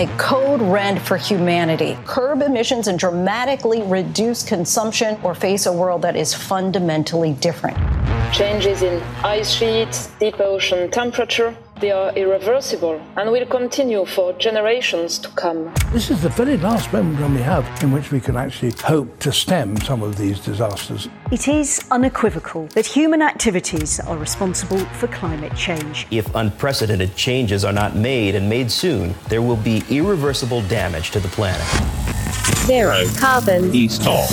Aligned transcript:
a 0.00 0.06
code 0.16 0.62
red 0.62 0.98
for 1.02 1.18
humanity. 1.18 1.98
Curb 2.06 2.40
emissions 2.40 2.88
and 2.88 2.98
dramatically 2.98 3.82
reduce 3.82 4.42
consumption 4.42 5.18
or 5.22 5.34
face 5.34 5.66
a 5.66 5.72
world 5.72 6.00
that 6.00 6.16
is 6.16 6.32
fundamentally 6.32 7.34
different. 7.34 7.76
Changes 8.32 8.80
in 8.80 9.02
ice 9.22 9.50
sheets, 9.50 10.10
deep 10.18 10.40
ocean 10.40 10.90
temperature, 10.90 11.54
they 11.80 11.90
are 11.90 12.12
irreversible 12.12 13.00
and 13.16 13.30
will 13.32 13.46
continue 13.46 14.04
for 14.04 14.32
generations 14.34 15.18
to 15.18 15.28
come. 15.30 15.72
This 15.92 16.10
is 16.10 16.22
the 16.22 16.28
very 16.28 16.56
last 16.58 16.92
moment 16.92 17.20
when 17.20 17.34
we 17.34 17.40
have 17.40 17.64
in 17.82 17.90
which 17.90 18.10
we 18.10 18.20
can 18.20 18.36
actually 18.36 18.72
hope 18.84 19.18
to 19.20 19.32
stem 19.32 19.76
some 19.78 20.02
of 20.02 20.16
these 20.16 20.40
disasters. 20.40 21.08
It 21.32 21.48
is 21.48 21.84
unequivocal 21.90 22.66
that 22.74 22.86
human 22.86 23.22
activities 23.22 23.98
are 24.00 24.16
responsible 24.16 24.78
for 24.98 25.06
climate 25.08 25.56
change. 25.56 26.06
If 26.10 26.32
unprecedented 26.34 27.16
changes 27.16 27.64
are 27.64 27.72
not 27.72 27.96
made 27.96 28.34
and 28.34 28.48
made 28.48 28.70
soon, 28.70 29.14
there 29.28 29.42
will 29.42 29.56
be 29.56 29.82
irreversible 29.88 30.62
damage 30.62 31.10
to 31.12 31.20
the 31.20 31.28
planet. 31.28 31.66
Zero 32.66 33.06
carbon. 33.16 33.74
East 33.74 34.02
Talk. 34.02 34.28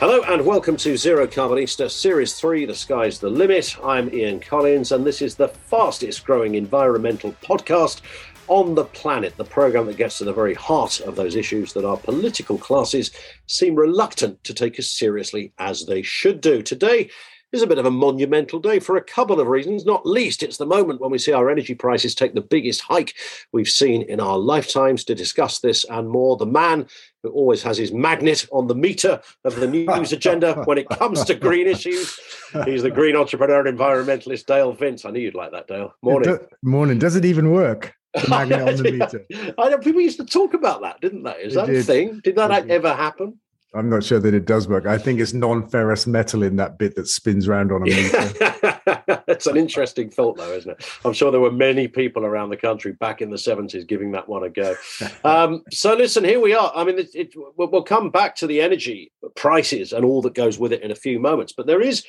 Hello 0.00 0.22
and 0.22 0.46
welcome 0.46 0.78
to 0.78 0.96
Zero 0.96 1.26
Carbonista 1.26 1.90
Series 1.90 2.32
3 2.32 2.64
The 2.64 2.74
Sky's 2.74 3.18
the 3.18 3.28
Limit. 3.28 3.76
I'm 3.84 4.10
Ian 4.14 4.40
Collins 4.40 4.92
and 4.92 5.04
this 5.04 5.20
is 5.20 5.34
the 5.34 5.48
fastest 5.48 6.24
growing 6.24 6.54
environmental 6.54 7.32
podcast 7.42 8.00
on 8.48 8.74
the 8.74 8.86
planet, 8.86 9.36
the 9.36 9.44
program 9.44 9.84
that 9.84 9.98
gets 9.98 10.16
to 10.16 10.24
the 10.24 10.32
very 10.32 10.54
heart 10.54 11.00
of 11.00 11.16
those 11.16 11.36
issues 11.36 11.74
that 11.74 11.84
our 11.84 11.98
political 11.98 12.56
classes 12.56 13.10
seem 13.46 13.74
reluctant 13.74 14.42
to 14.44 14.54
take 14.54 14.78
as 14.78 14.88
seriously 14.88 15.52
as 15.58 15.84
they 15.84 16.00
should 16.00 16.40
do. 16.40 16.62
Today, 16.62 17.10
is 17.52 17.62
a 17.62 17.66
bit 17.66 17.78
of 17.78 17.86
a 17.86 17.90
monumental 17.90 18.60
day 18.60 18.78
for 18.78 18.96
a 18.96 19.02
couple 19.02 19.40
of 19.40 19.48
reasons. 19.48 19.84
Not 19.84 20.06
least, 20.06 20.42
it's 20.42 20.56
the 20.56 20.66
moment 20.66 21.00
when 21.00 21.10
we 21.10 21.18
see 21.18 21.32
our 21.32 21.50
energy 21.50 21.74
prices 21.74 22.14
take 22.14 22.34
the 22.34 22.40
biggest 22.40 22.80
hike 22.80 23.14
we've 23.52 23.68
seen 23.68 24.02
in 24.02 24.20
our 24.20 24.38
lifetimes. 24.38 25.04
To 25.04 25.14
discuss 25.14 25.58
this 25.58 25.84
and 25.84 26.08
more, 26.08 26.36
the 26.36 26.46
man 26.46 26.86
who 27.22 27.30
always 27.30 27.62
has 27.62 27.76
his 27.78 27.92
magnet 27.92 28.46
on 28.52 28.66
the 28.66 28.74
meter 28.74 29.20
of 29.44 29.56
the 29.56 29.66
news 29.66 30.12
agenda 30.12 30.62
when 30.64 30.78
it 30.78 30.88
comes 30.88 31.24
to 31.24 31.34
green 31.34 31.66
issues. 31.74 32.18
He's 32.64 32.82
the 32.82 32.90
green 32.90 33.16
entrepreneur 33.16 33.66
and 33.66 33.78
environmentalist, 33.78 34.46
Dale 34.46 34.72
Vince. 34.72 35.04
I 35.04 35.10
knew 35.10 35.20
you'd 35.20 35.34
like 35.34 35.52
that, 35.52 35.66
Dale. 35.66 35.94
Morning. 36.02 36.28
Do- 36.30 36.46
morning. 36.62 36.98
Does 36.98 37.16
it 37.16 37.24
even 37.24 37.50
work? 37.52 37.94
The 38.14 38.28
magnet 38.28 38.60
on 38.68 38.76
the 38.76 38.90
meter. 38.92 39.54
I 39.58 39.68
know 39.68 39.78
people 39.78 40.00
used 40.00 40.18
to 40.18 40.24
talk 40.24 40.54
about 40.54 40.82
that, 40.82 41.00
didn't 41.00 41.22
they? 41.22 41.32
Is 41.42 41.54
They 41.54 41.60
that 41.60 41.68
a 41.68 41.72
did. 41.72 41.84
thing? 41.84 42.20
Did 42.24 42.36
that 42.36 42.62
did. 42.62 42.70
ever 42.70 42.92
happen? 42.92 43.38
I'm 43.72 43.88
not 43.88 44.02
sure 44.02 44.18
that 44.18 44.34
it 44.34 44.46
does 44.46 44.66
work. 44.66 44.86
I 44.86 44.98
think 44.98 45.20
it's 45.20 45.32
non-ferrous 45.32 46.06
metal 46.06 46.42
in 46.42 46.56
that 46.56 46.76
bit 46.76 46.96
that 46.96 47.06
spins 47.06 47.46
around 47.46 47.70
on 47.70 47.82
a 47.82 47.84
meter. 47.84 49.22
it's 49.28 49.46
an 49.46 49.56
interesting 49.56 50.10
thought, 50.10 50.38
though, 50.38 50.52
isn't 50.52 50.72
it? 50.72 50.84
I'm 51.04 51.12
sure 51.12 51.30
there 51.30 51.40
were 51.40 51.52
many 51.52 51.86
people 51.86 52.24
around 52.24 52.50
the 52.50 52.56
country 52.56 52.92
back 52.92 53.22
in 53.22 53.30
the 53.30 53.36
70s 53.36 53.86
giving 53.86 54.10
that 54.12 54.28
one 54.28 54.44
a 54.44 54.50
go. 54.50 54.74
Um, 55.22 55.64
so, 55.70 55.94
listen, 55.94 56.24
here 56.24 56.40
we 56.40 56.54
are. 56.54 56.72
I 56.74 56.82
mean, 56.82 56.98
it, 56.98 57.14
it, 57.14 57.34
we'll 57.56 57.70
we'll 57.70 57.82
come 57.82 58.10
back 58.10 58.34
to 58.36 58.46
the 58.46 58.60
energy 58.60 59.12
prices 59.36 59.92
and 59.92 60.04
all 60.04 60.22
that 60.22 60.34
goes 60.34 60.58
with 60.58 60.72
it 60.72 60.82
in 60.82 60.90
a 60.90 60.94
few 60.94 61.18
moments. 61.18 61.52
But 61.52 61.66
there 61.66 61.82
is, 61.82 62.04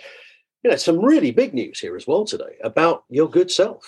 you 0.64 0.72
know, 0.72 0.78
some 0.78 1.00
really 1.00 1.32
big 1.32 1.54
news 1.54 1.80
here 1.80 1.95
as 1.95 2.08
well 2.08 2.26
today 2.26 2.58
about 2.64 3.04
your 3.09 3.30
good 3.30 3.52
self. 3.52 3.84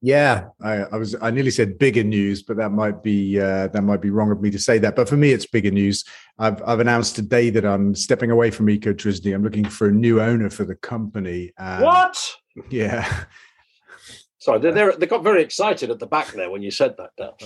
Yeah, 0.00 0.48
I, 0.62 0.74
I 0.92 0.96
was. 0.96 1.16
I 1.20 1.32
nearly 1.32 1.50
said 1.50 1.76
bigger 1.76 2.04
news, 2.04 2.44
but 2.44 2.56
that 2.58 2.70
might 2.70 3.02
be 3.02 3.40
uh, 3.40 3.66
that 3.68 3.82
might 3.82 4.00
be 4.00 4.10
wrong 4.10 4.30
of 4.30 4.40
me 4.40 4.48
to 4.50 4.58
say 4.58 4.78
that. 4.78 4.94
But 4.94 5.08
for 5.08 5.16
me, 5.16 5.32
it's 5.32 5.46
bigger 5.46 5.72
news. 5.72 6.04
I've 6.38 6.62
I've 6.64 6.78
announced 6.78 7.16
today 7.16 7.50
that 7.50 7.66
I'm 7.66 7.96
stepping 7.96 8.30
away 8.30 8.52
from 8.52 8.66
Ecotricity. 8.66 9.34
I'm 9.34 9.42
looking 9.42 9.64
for 9.64 9.88
a 9.88 9.92
new 9.92 10.20
owner 10.20 10.50
for 10.50 10.64
the 10.64 10.76
company. 10.76 11.52
Um, 11.58 11.82
what? 11.82 12.36
Yeah. 12.70 13.24
Sorry, 14.38 14.60
they 14.60 14.70
they 14.70 15.06
got 15.06 15.24
very 15.24 15.42
excited 15.42 15.90
at 15.90 15.98
the 15.98 16.06
back 16.06 16.28
there 16.28 16.48
when 16.48 16.62
you 16.62 16.70
said 16.70 16.96
that, 16.98 17.10
Dale. 17.16 17.36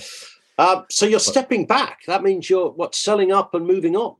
Um, 0.58 0.84
so 0.90 1.06
you're 1.06 1.20
stepping 1.20 1.66
back. 1.66 2.00
That 2.06 2.22
means 2.22 2.50
you're 2.50 2.70
what 2.70 2.94
selling 2.94 3.32
up 3.32 3.54
and 3.54 3.66
moving 3.66 3.96
on. 3.96 4.16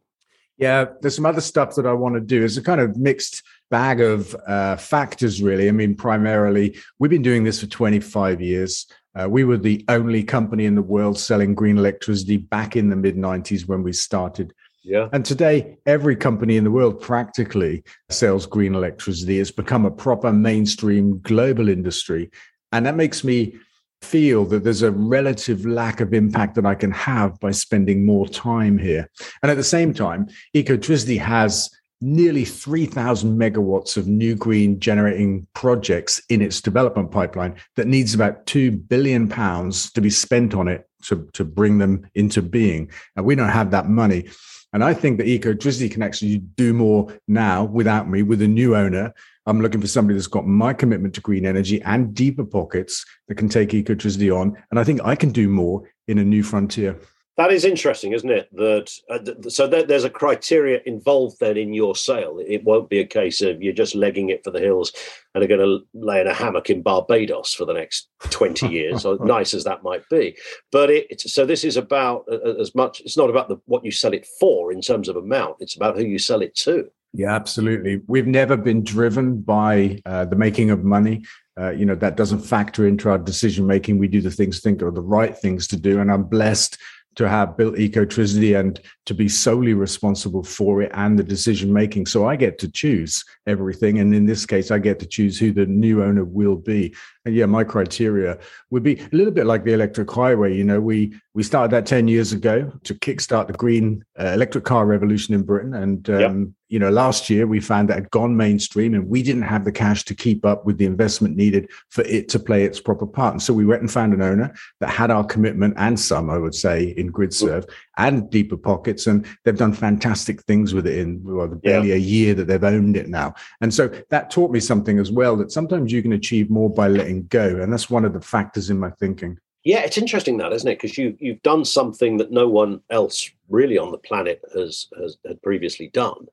Yeah, 0.57 0.87
there's 1.01 1.17
some 1.17 1.27
other 1.27 1.41
stuff 1.41 1.75
that 1.75 1.87
I 1.87 1.93
want 1.93 2.15
to 2.15 2.21
do. 2.21 2.45
It's 2.45 2.57
a 2.57 2.63
kind 2.63 2.81
of 2.81 2.97
mixed 2.97 3.43
bag 3.73 4.03
of 4.03 4.37
uh, 4.47 4.77
factors, 4.77 5.43
really. 5.43 5.67
I 5.67 5.73
mean, 5.73 5.95
primarily, 5.95 6.77
we've 6.99 7.11
been 7.11 7.23
doing 7.23 7.43
this 7.43 7.59
for 7.59 7.67
25 7.67 8.41
years. 8.43 8.87
Uh, 9.19 9.29
we 9.29 9.45
were 9.45 9.57
the 9.57 9.83
only 9.89 10.23
company 10.23 10.67
in 10.67 10.75
the 10.75 10.83
world 10.83 11.19
selling 11.19 11.55
green 11.55 11.79
electricity 11.79 12.37
back 12.37 12.77
in 12.77 12.91
the 12.91 12.97
mid 12.97 13.17
90s 13.17 13.67
when 13.67 13.83
we 13.83 13.95
started. 13.95 14.53
Yeah. 14.85 15.09
And 15.15 15.25
today, 15.25 15.79
every 15.87 16.17
company 16.17 16.59
in 16.59 16.65
the 16.65 16.71
world 16.71 17.01
practically 17.01 17.83
sells 18.11 18.45
green 18.45 18.75
electricity. 18.75 19.41
It's 19.41 19.51
become 19.51 19.87
a 19.87 19.91
proper 19.91 20.33
mainstream 20.33 21.21
global 21.21 21.71
industry. 21.71 22.31
And 22.73 22.85
that 22.85 22.97
makes 22.97 23.25
me 23.25 23.55
feel 24.03 24.45
that 24.47 24.65
there's 24.65 24.83
a 24.83 24.91
relative 24.91 25.65
lack 25.65 26.01
of 26.01 26.13
impact 26.13 26.57
that 26.57 26.67
I 26.67 26.75
can 26.75 26.91
have 26.91 27.41
by 27.41 27.53
spending 27.53 28.05
more 28.05 28.29
time 28.29 28.77
here. 28.77 29.09
And 29.43 29.51
at 29.51 29.57
the 29.57 29.65
same 29.65 29.95
time, 29.95 30.29
Ecotricity 30.55 31.19
has 31.19 31.71
nearly 32.03 32.45
3,000 32.45 33.39
megawatts 33.39 33.97
of 33.97 34.09
new 34.09 34.35
green 34.35 34.81
generating 34.81 35.47
projects 35.55 36.21
in 36.29 36.43
its 36.43 36.61
development 36.61 37.13
pipeline 37.13 37.55
that 37.77 37.87
needs 37.87 38.13
about 38.13 38.45
2 38.47 38.73
billion 38.73 39.29
pounds 39.29 39.91
to 39.93 40.01
be 40.01 40.11
spent 40.11 40.53
on 40.53 40.67
it 40.67 40.89
to, 41.05 41.29
to 41.33 41.45
bring 41.45 41.79
them 41.79 42.05
into 42.15 42.43
being. 42.43 42.91
And 43.17 43.25
we 43.25 43.37
don't 43.37 43.49
have 43.49 43.71
that 43.71 43.89
money. 43.89 44.29
And 44.73 44.83
I 44.83 44.95
think 44.95 45.19
that 45.19 45.27
Ecotricity 45.27 45.91
can 45.91 46.03
actually 46.03 46.39
do 46.39 46.73
more 46.73 47.17
now 47.29 47.65
without 47.65 48.09
me, 48.09 48.23
with 48.23 48.43
a 48.43 48.49
new 48.49 48.75
owner. 48.75 49.15
I'm 49.47 49.61
looking 49.61 49.81
for 49.81 49.87
somebody 49.87 50.17
that's 50.17 50.27
got 50.27 50.47
my 50.47 50.73
commitment 50.73 51.15
to 51.15 51.21
green 51.21 51.47
energy 51.47 51.81
and 51.83 52.15
deeper 52.15 52.45
pockets 52.45 53.05
that 53.29 53.37
can 53.37 53.49
take 53.49 53.71
Ecotricity 53.71 54.37
on. 54.37 54.57
And 54.71 54.81
I 54.81 54.85
think 54.85 55.01
I 55.05 55.15
can 55.15 55.31
do 55.31 55.49
more 55.49 55.89
in 56.09 56.19
a 56.19 56.25
new 56.25 56.43
frontier. 56.43 56.99
That 57.39 57.51
is 57.51 57.65
interesting, 57.65 58.13
isn't 58.13 58.31
it? 58.31 58.49
That 58.53 58.93
uh, 59.09 59.19
th- 59.19 59.53
so 59.53 59.67
there, 59.67 59.85
there's 59.85 60.05
a 60.05 60.11
criteria 60.11 60.81
involved 60.85 61.39
then 61.41 61.57
in 61.57 61.73
your 61.73 61.97
sale. 61.97 62.39
It 62.47 62.63
won't 62.65 62.91
be 62.91 63.01
a 63.01 63.07
case 63.07 63.41
of 63.41 63.63
you're 63.63 63.73
just 63.73 63.95
legging 63.95 64.29
it 64.29 64.45
for 64.45 64.51
the 64.51 64.61
hills 64.61 64.93
and 65.35 65.43
are 65.43 65.47
going 65.47 65.61
to 65.61 65.81
lay 65.95 66.21
in 66.21 66.27
a 66.27 66.35
hammock 66.35 66.69
in 66.69 66.83
Barbados 66.83 67.55
for 67.55 67.65
the 67.65 67.73
next 67.73 68.09
twenty 68.29 68.69
years, 68.69 69.07
or 69.07 69.19
nice 69.25 69.55
as 69.55 69.65
that 69.65 69.83
might 69.83 70.07
be. 70.11 70.37
But 70.71 70.91
it, 70.91 71.07
it's, 71.09 71.33
so 71.33 71.47
this 71.47 71.65
is 71.65 71.79
about 71.79 72.27
uh, 72.31 72.61
as 72.61 72.75
much. 72.75 73.01
It's 73.01 73.17
not 73.17 73.31
about 73.31 73.49
the, 73.49 73.57
what 73.65 73.85
you 73.85 73.93
sell 73.93 74.13
it 74.13 74.27
for 74.39 74.71
in 74.71 74.83
terms 74.83 75.09
of 75.09 75.17
amount. 75.17 75.57
It's 75.61 75.75
about 75.75 75.97
who 75.97 76.05
you 76.05 76.19
sell 76.19 76.43
it 76.43 76.55
to. 76.57 76.91
Yeah, 77.15 77.35
absolutely. 77.35 78.03
We've 78.07 78.27
never 78.27 78.57
been 78.57 78.85
driven 78.85 79.41
by 79.41 80.01
uh, 80.05 80.27
the 80.27 80.37
making 80.37 80.71
of 80.71 80.85
money. 80.85 81.25
Uh, 81.59 81.71
you 81.71 81.85
know, 81.85 81.95
that 81.95 82.17
doesn't 82.17 82.41
factor 82.41 82.87
into 82.87 83.11
our 83.11 83.19
decision 83.19 83.67
making. 83.67 83.99
We 83.99 84.09
do 84.09 84.23
the 84.23 84.31
things 84.31 84.61
think 84.61 84.83
are 84.83 84.91
the 84.91 85.03
right 85.03 85.37
things 85.37 85.67
to 85.69 85.77
do. 85.77 86.01
And 86.01 86.11
I'm 86.11 86.25
blessed 86.25 86.79
to 87.17 87.29
have 87.29 87.57
built 87.57 87.75
Ecotricity 87.75 88.59
and 88.59 88.81
to 89.07 89.15
be 89.15 89.29
solely 89.29 89.75
responsible 89.75 90.43
for 90.43 90.83
it 90.83 90.91
and 90.95 91.19
the 91.19 91.23
decision 91.23 91.73
making. 91.73 92.07
So 92.07 92.27
I 92.27 92.37
get 92.37 92.59
to 92.61 92.71
choose 92.71 93.25
everything. 93.47 93.99
And 93.99 94.15
in 94.15 94.27
this 94.27 94.47
case, 94.47 94.71
I 94.71 94.79
get 94.79 94.99
to 95.01 95.07
choose 95.07 95.39
who 95.39 95.53
the 95.53 95.67
new 95.67 96.03
owner 96.03 96.25
will 96.25 96.57
be. 96.57 96.95
And 97.25 97.35
yeah, 97.35 97.47
my 97.47 97.63
criteria 97.63 98.39
would 98.71 98.83
be 98.83 98.99
a 98.99 99.09
little 99.13 99.33
bit 99.33 99.47
like 99.47 99.65
the 99.65 99.73
electric 99.73 100.11
highway. 100.11 100.57
You 100.57 100.65
know, 100.65 100.81
we 100.81 101.15
we 101.35 101.43
started 101.43 101.71
that 101.71 101.87
10 101.87 102.09
years 102.09 102.33
ago 102.33 102.73
to 102.85 102.95
kickstart 102.95 103.47
the 103.47 103.53
green 103.53 104.05
uh, 104.19 104.33
electric 104.35 104.65
car 104.65 104.85
revolution 104.87 105.35
in 105.35 105.43
Britain. 105.43 105.75
And 105.75 106.09
um, 106.11 106.21
Yep. 106.21 106.49
you 106.69 106.79
know, 106.79 106.91
last 106.91 107.31
year 107.31 107.47
we 107.47 107.61
found 107.61 107.89
that 107.89 107.95
had 107.95 108.11
gone 108.11 108.37
mainstream 108.37 108.93
and 108.95 109.09
we 109.09 109.23
didn't 109.23 109.43
have 109.43 109.65
the 109.65 109.73
cash 109.73 110.05
to 110.07 110.15
keep 110.15 110.45
up 110.45 110.67
with 110.67 110.79
the 110.79 110.85
investment 110.85 111.37
needed 111.37 111.71
for 111.89 112.03
it 112.05 112.29
to 112.31 112.39
play 112.39 112.65
its 112.65 112.81
proper 112.81 113.07
part. 113.07 113.35
And 113.35 113.43
so 113.43 113.55
we 113.55 113.65
went 113.65 113.81
and 113.83 113.91
found 113.91 114.13
an 114.13 114.21
owner 114.21 114.53
that 114.81 114.91
had 114.91 115.11
our 115.11 115.25
commitment 115.25 115.75
and 115.79 115.99
some, 115.99 116.29
I 116.29 116.39
would 116.39 116.55
say, 116.55 116.89
in 116.97 117.13
GridServe 117.13 117.67
and 117.99 118.31
deeper 118.31 118.57
pockets. 118.57 119.07
And 119.07 119.27
they've 119.45 119.57
done 119.57 119.73
fantastic 119.73 120.43
things 120.43 120.75
with 120.75 120.87
it 120.87 120.99
in 120.99 121.23
well, 121.23 121.49
barely 121.49 121.93
a 121.93 121.97
year 121.97 122.35
that 122.35 122.47
they've 122.47 122.65
owned 122.65 122.97
it 122.97 123.09
now. 123.09 123.35
And 123.61 123.73
so 123.73 123.89
that 124.11 124.31
taught 124.31 124.51
me 124.51 124.61
something 124.61 124.99
as 124.99 125.11
well 125.11 125.37
that 125.37 125.53
sometimes 125.53 125.93
you 125.93 126.03
can 126.03 126.13
achieve 126.13 126.51
more 126.51 126.71
by 126.71 126.89
letting 126.89 127.27
go. 127.27 127.61
And 127.61 127.73
that's 127.73 127.91
one 127.91 128.05
of 128.05 128.13
the 128.13 128.21
factors 128.21 128.71
in 128.71 128.79
my 128.79 128.91
thinking. 128.91 129.39
Yeah, 129.65 129.81
it's 129.81 129.99
interesting 129.99 130.39
that, 130.39 130.53
isn't 130.53 130.69
it? 130.69 130.81
Because 130.81 130.99
you 130.99 131.17
you've 131.21 131.43
done 131.43 131.65
something 131.65 132.17
that 132.17 132.33
no 132.33 132.49
one 132.49 132.81
else 132.91 133.31
really 133.49 133.79
on 133.79 133.93
the 133.93 133.99
planet 133.99 134.41
has 134.55 134.89
has 135.01 135.17
had 135.25 135.41
previously 135.43 135.89
done, 135.89 136.27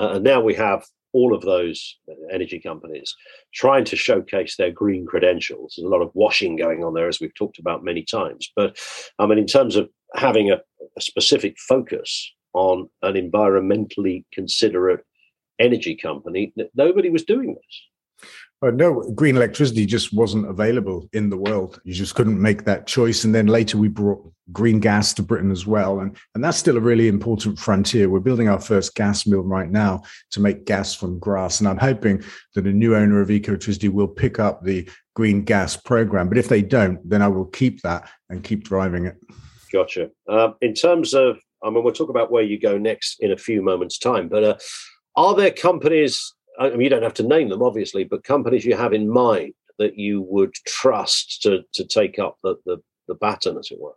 uh, 0.00 0.14
and 0.14 0.24
now 0.24 0.40
we 0.40 0.54
have 0.54 0.84
all 1.12 1.34
of 1.34 1.42
those 1.42 1.98
energy 2.32 2.58
companies 2.58 3.14
trying 3.52 3.84
to 3.84 3.96
showcase 3.96 4.56
their 4.56 4.70
green 4.70 5.06
credentials. 5.06 5.74
There's 5.76 5.86
a 5.86 5.88
lot 5.88 6.02
of 6.02 6.10
washing 6.14 6.56
going 6.56 6.82
on 6.82 6.94
there, 6.94 7.08
as 7.08 7.20
we've 7.20 7.34
talked 7.34 7.58
about 7.58 7.84
many 7.84 8.02
times. 8.02 8.50
But 8.56 8.76
I 9.18 9.26
mean, 9.26 9.38
in 9.38 9.46
terms 9.46 9.76
of 9.76 9.88
having 10.14 10.50
a, 10.50 10.60
a 10.96 11.00
specific 11.00 11.58
focus 11.58 12.32
on 12.54 12.88
an 13.02 13.14
environmentally 13.14 14.24
considerate 14.32 15.04
energy 15.58 15.96
company, 15.96 16.52
nobody 16.74 17.10
was 17.10 17.24
doing 17.24 17.54
this. 17.54 18.28
But 18.60 18.76
no, 18.76 19.02
green 19.16 19.36
electricity 19.36 19.86
just 19.86 20.12
wasn't 20.12 20.48
available 20.48 21.08
in 21.12 21.30
the 21.30 21.36
world. 21.36 21.80
You 21.82 21.92
just 21.92 22.14
couldn't 22.14 22.40
make 22.40 22.64
that 22.64 22.86
choice. 22.86 23.24
And 23.24 23.34
then 23.34 23.48
later 23.48 23.76
we 23.76 23.88
brought 23.88 24.32
green 24.52 24.78
gas 24.78 25.12
to 25.14 25.22
Britain 25.22 25.50
as 25.50 25.66
well. 25.66 25.98
And, 25.98 26.16
and 26.36 26.44
that's 26.44 26.58
still 26.58 26.76
a 26.76 26.80
really 26.80 27.08
important 27.08 27.58
frontier. 27.58 28.08
We're 28.08 28.20
building 28.20 28.48
our 28.48 28.60
first 28.60 28.94
gas 28.94 29.26
mill 29.26 29.40
right 29.40 29.68
now 29.68 30.02
to 30.30 30.40
make 30.40 30.64
gas 30.64 30.94
from 30.94 31.18
grass. 31.18 31.58
And 31.58 31.68
I'm 31.68 31.78
hoping 31.78 32.22
that 32.54 32.68
a 32.68 32.72
new 32.72 32.94
owner 32.94 33.20
of 33.20 33.30
Ecotricity 33.30 33.88
will 33.88 34.06
pick 34.06 34.38
up 34.38 34.62
the 34.62 34.88
green 35.16 35.42
gas 35.42 35.76
program. 35.76 36.28
But 36.28 36.38
if 36.38 36.48
they 36.48 36.62
don't, 36.62 37.00
then 37.08 37.20
I 37.20 37.26
will 37.26 37.46
keep 37.46 37.82
that 37.82 38.08
and 38.30 38.44
keep 38.44 38.62
driving 38.62 39.06
it. 39.06 39.16
Gotcha. 39.72 40.10
Um, 40.28 40.54
in 40.60 40.74
terms 40.74 41.14
of, 41.14 41.38
I 41.62 41.70
mean, 41.70 41.82
we'll 41.82 41.92
talk 41.92 42.10
about 42.10 42.30
where 42.30 42.42
you 42.42 42.58
go 42.58 42.76
next 42.76 43.18
in 43.20 43.32
a 43.32 43.36
few 43.36 43.62
moments' 43.62 43.98
time, 43.98 44.28
but 44.28 44.44
uh, 44.44 44.56
are 45.16 45.34
there 45.34 45.50
companies 45.50 46.34
I 46.58 46.70
mean, 46.70 46.82
you 46.82 46.88
don't 46.88 47.02
have 47.02 47.14
to 47.14 47.22
name 47.22 47.48
them, 47.48 47.62
obviously, 47.62 48.04
but 48.04 48.24
companies 48.24 48.64
you 48.64 48.76
have 48.76 48.92
in 48.92 49.08
mind 49.08 49.54
that 49.78 49.98
you 49.98 50.22
would 50.22 50.54
trust 50.66 51.42
to 51.42 51.62
to 51.74 51.84
take 51.84 52.18
up 52.18 52.38
the 52.42 52.56
the, 52.66 52.78
the 53.08 53.14
baton, 53.14 53.58
as 53.58 53.70
it 53.70 53.80
were? 53.80 53.96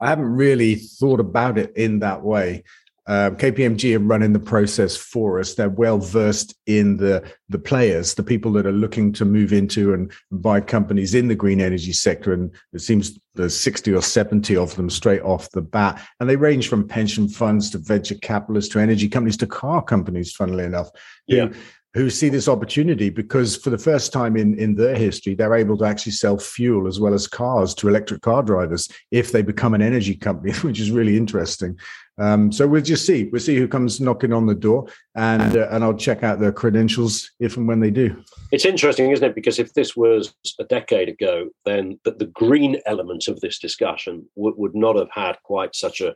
I 0.00 0.08
haven't 0.08 0.36
really 0.36 0.74
thought 0.74 1.20
about 1.20 1.58
it 1.58 1.76
in 1.76 2.00
that 2.00 2.22
way. 2.22 2.64
Um, 3.06 3.36
KPMG 3.36 3.96
are 3.96 4.00
running 4.00 4.32
the 4.32 4.38
process 4.38 4.96
for 4.96 5.38
us. 5.38 5.54
They're 5.54 5.68
well 5.68 5.98
versed 5.98 6.54
in 6.66 6.96
the 6.96 7.30
the 7.50 7.58
players, 7.58 8.14
the 8.14 8.22
people 8.22 8.52
that 8.52 8.66
are 8.66 8.72
looking 8.72 9.12
to 9.14 9.24
move 9.24 9.52
into 9.52 9.92
and 9.92 10.10
buy 10.30 10.60
companies 10.60 11.14
in 11.14 11.28
the 11.28 11.34
green 11.34 11.60
energy 11.60 11.92
sector. 11.92 12.32
And 12.32 12.54
it 12.72 12.80
seems 12.80 13.18
there's 13.34 13.58
60 13.58 13.92
or 13.92 14.00
70 14.00 14.56
of 14.56 14.74
them 14.76 14.88
straight 14.88 15.22
off 15.22 15.50
the 15.50 15.60
bat. 15.60 16.02
And 16.18 16.30
they 16.30 16.36
range 16.36 16.68
from 16.68 16.88
pension 16.88 17.28
funds 17.28 17.70
to 17.70 17.78
venture 17.78 18.14
capitalists 18.14 18.72
to 18.72 18.78
energy 18.78 19.08
companies 19.08 19.36
to 19.38 19.46
car 19.46 19.82
companies, 19.82 20.32
funnily 20.32 20.64
enough. 20.64 20.90
Yeah. 21.26 21.48
Who, 21.94 22.10
see 22.10 22.28
this 22.28 22.48
opportunity 22.48 23.08
because 23.08 23.56
for 23.56 23.70
the 23.70 23.78
first 23.78 24.12
time 24.12 24.36
in, 24.36 24.58
in 24.58 24.74
their 24.74 24.96
history, 24.96 25.34
they're 25.34 25.54
able 25.54 25.78
to 25.78 25.84
actually 25.84 26.12
sell 26.12 26.38
fuel 26.38 26.88
as 26.88 26.98
well 26.98 27.14
as 27.14 27.28
cars 27.28 27.72
to 27.76 27.88
electric 27.88 28.20
car 28.22 28.42
drivers 28.42 28.88
if 29.12 29.30
they 29.30 29.42
become 29.42 29.74
an 29.74 29.82
energy 29.82 30.16
company, 30.16 30.52
which 30.62 30.80
is 30.80 30.90
really 30.90 31.16
interesting. 31.16 31.78
Um, 32.18 32.52
so 32.52 32.66
we'll 32.66 32.82
just 32.82 33.06
see. 33.06 33.24
We'll 33.24 33.40
see 33.40 33.56
who 33.56 33.66
comes 33.66 34.00
knocking 34.00 34.32
on 34.32 34.46
the 34.46 34.54
door, 34.54 34.86
and 35.16 35.56
uh, 35.56 35.68
and 35.70 35.82
I'll 35.82 35.96
check 35.96 36.22
out 36.22 36.38
their 36.38 36.52
credentials 36.52 37.32
if 37.40 37.56
and 37.56 37.66
when 37.66 37.80
they 37.80 37.90
do. 37.90 38.22
It's 38.52 38.64
interesting, 38.64 39.10
isn't 39.10 39.24
it? 39.24 39.34
Because 39.34 39.58
if 39.58 39.74
this 39.74 39.96
was 39.96 40.32
a 40.60 40.64
decade 40.64 41.08
ago, 41.08 41.48
then 41.64 41.98
the, 42.04 42.12
the 42.12 42.26
green 42.26 42.80
element 42.86 43.26
of 43.26 43.40
this 43.40 43.58
discussion 43.58 44.28
would, 44.36 44.54
would 44.56 44.76
not 44.76 44.96
have 44.96 45.10
had 45.12 45.36
quite 45.42 45.74
such 45.74 46.00
a. 46.00 46.14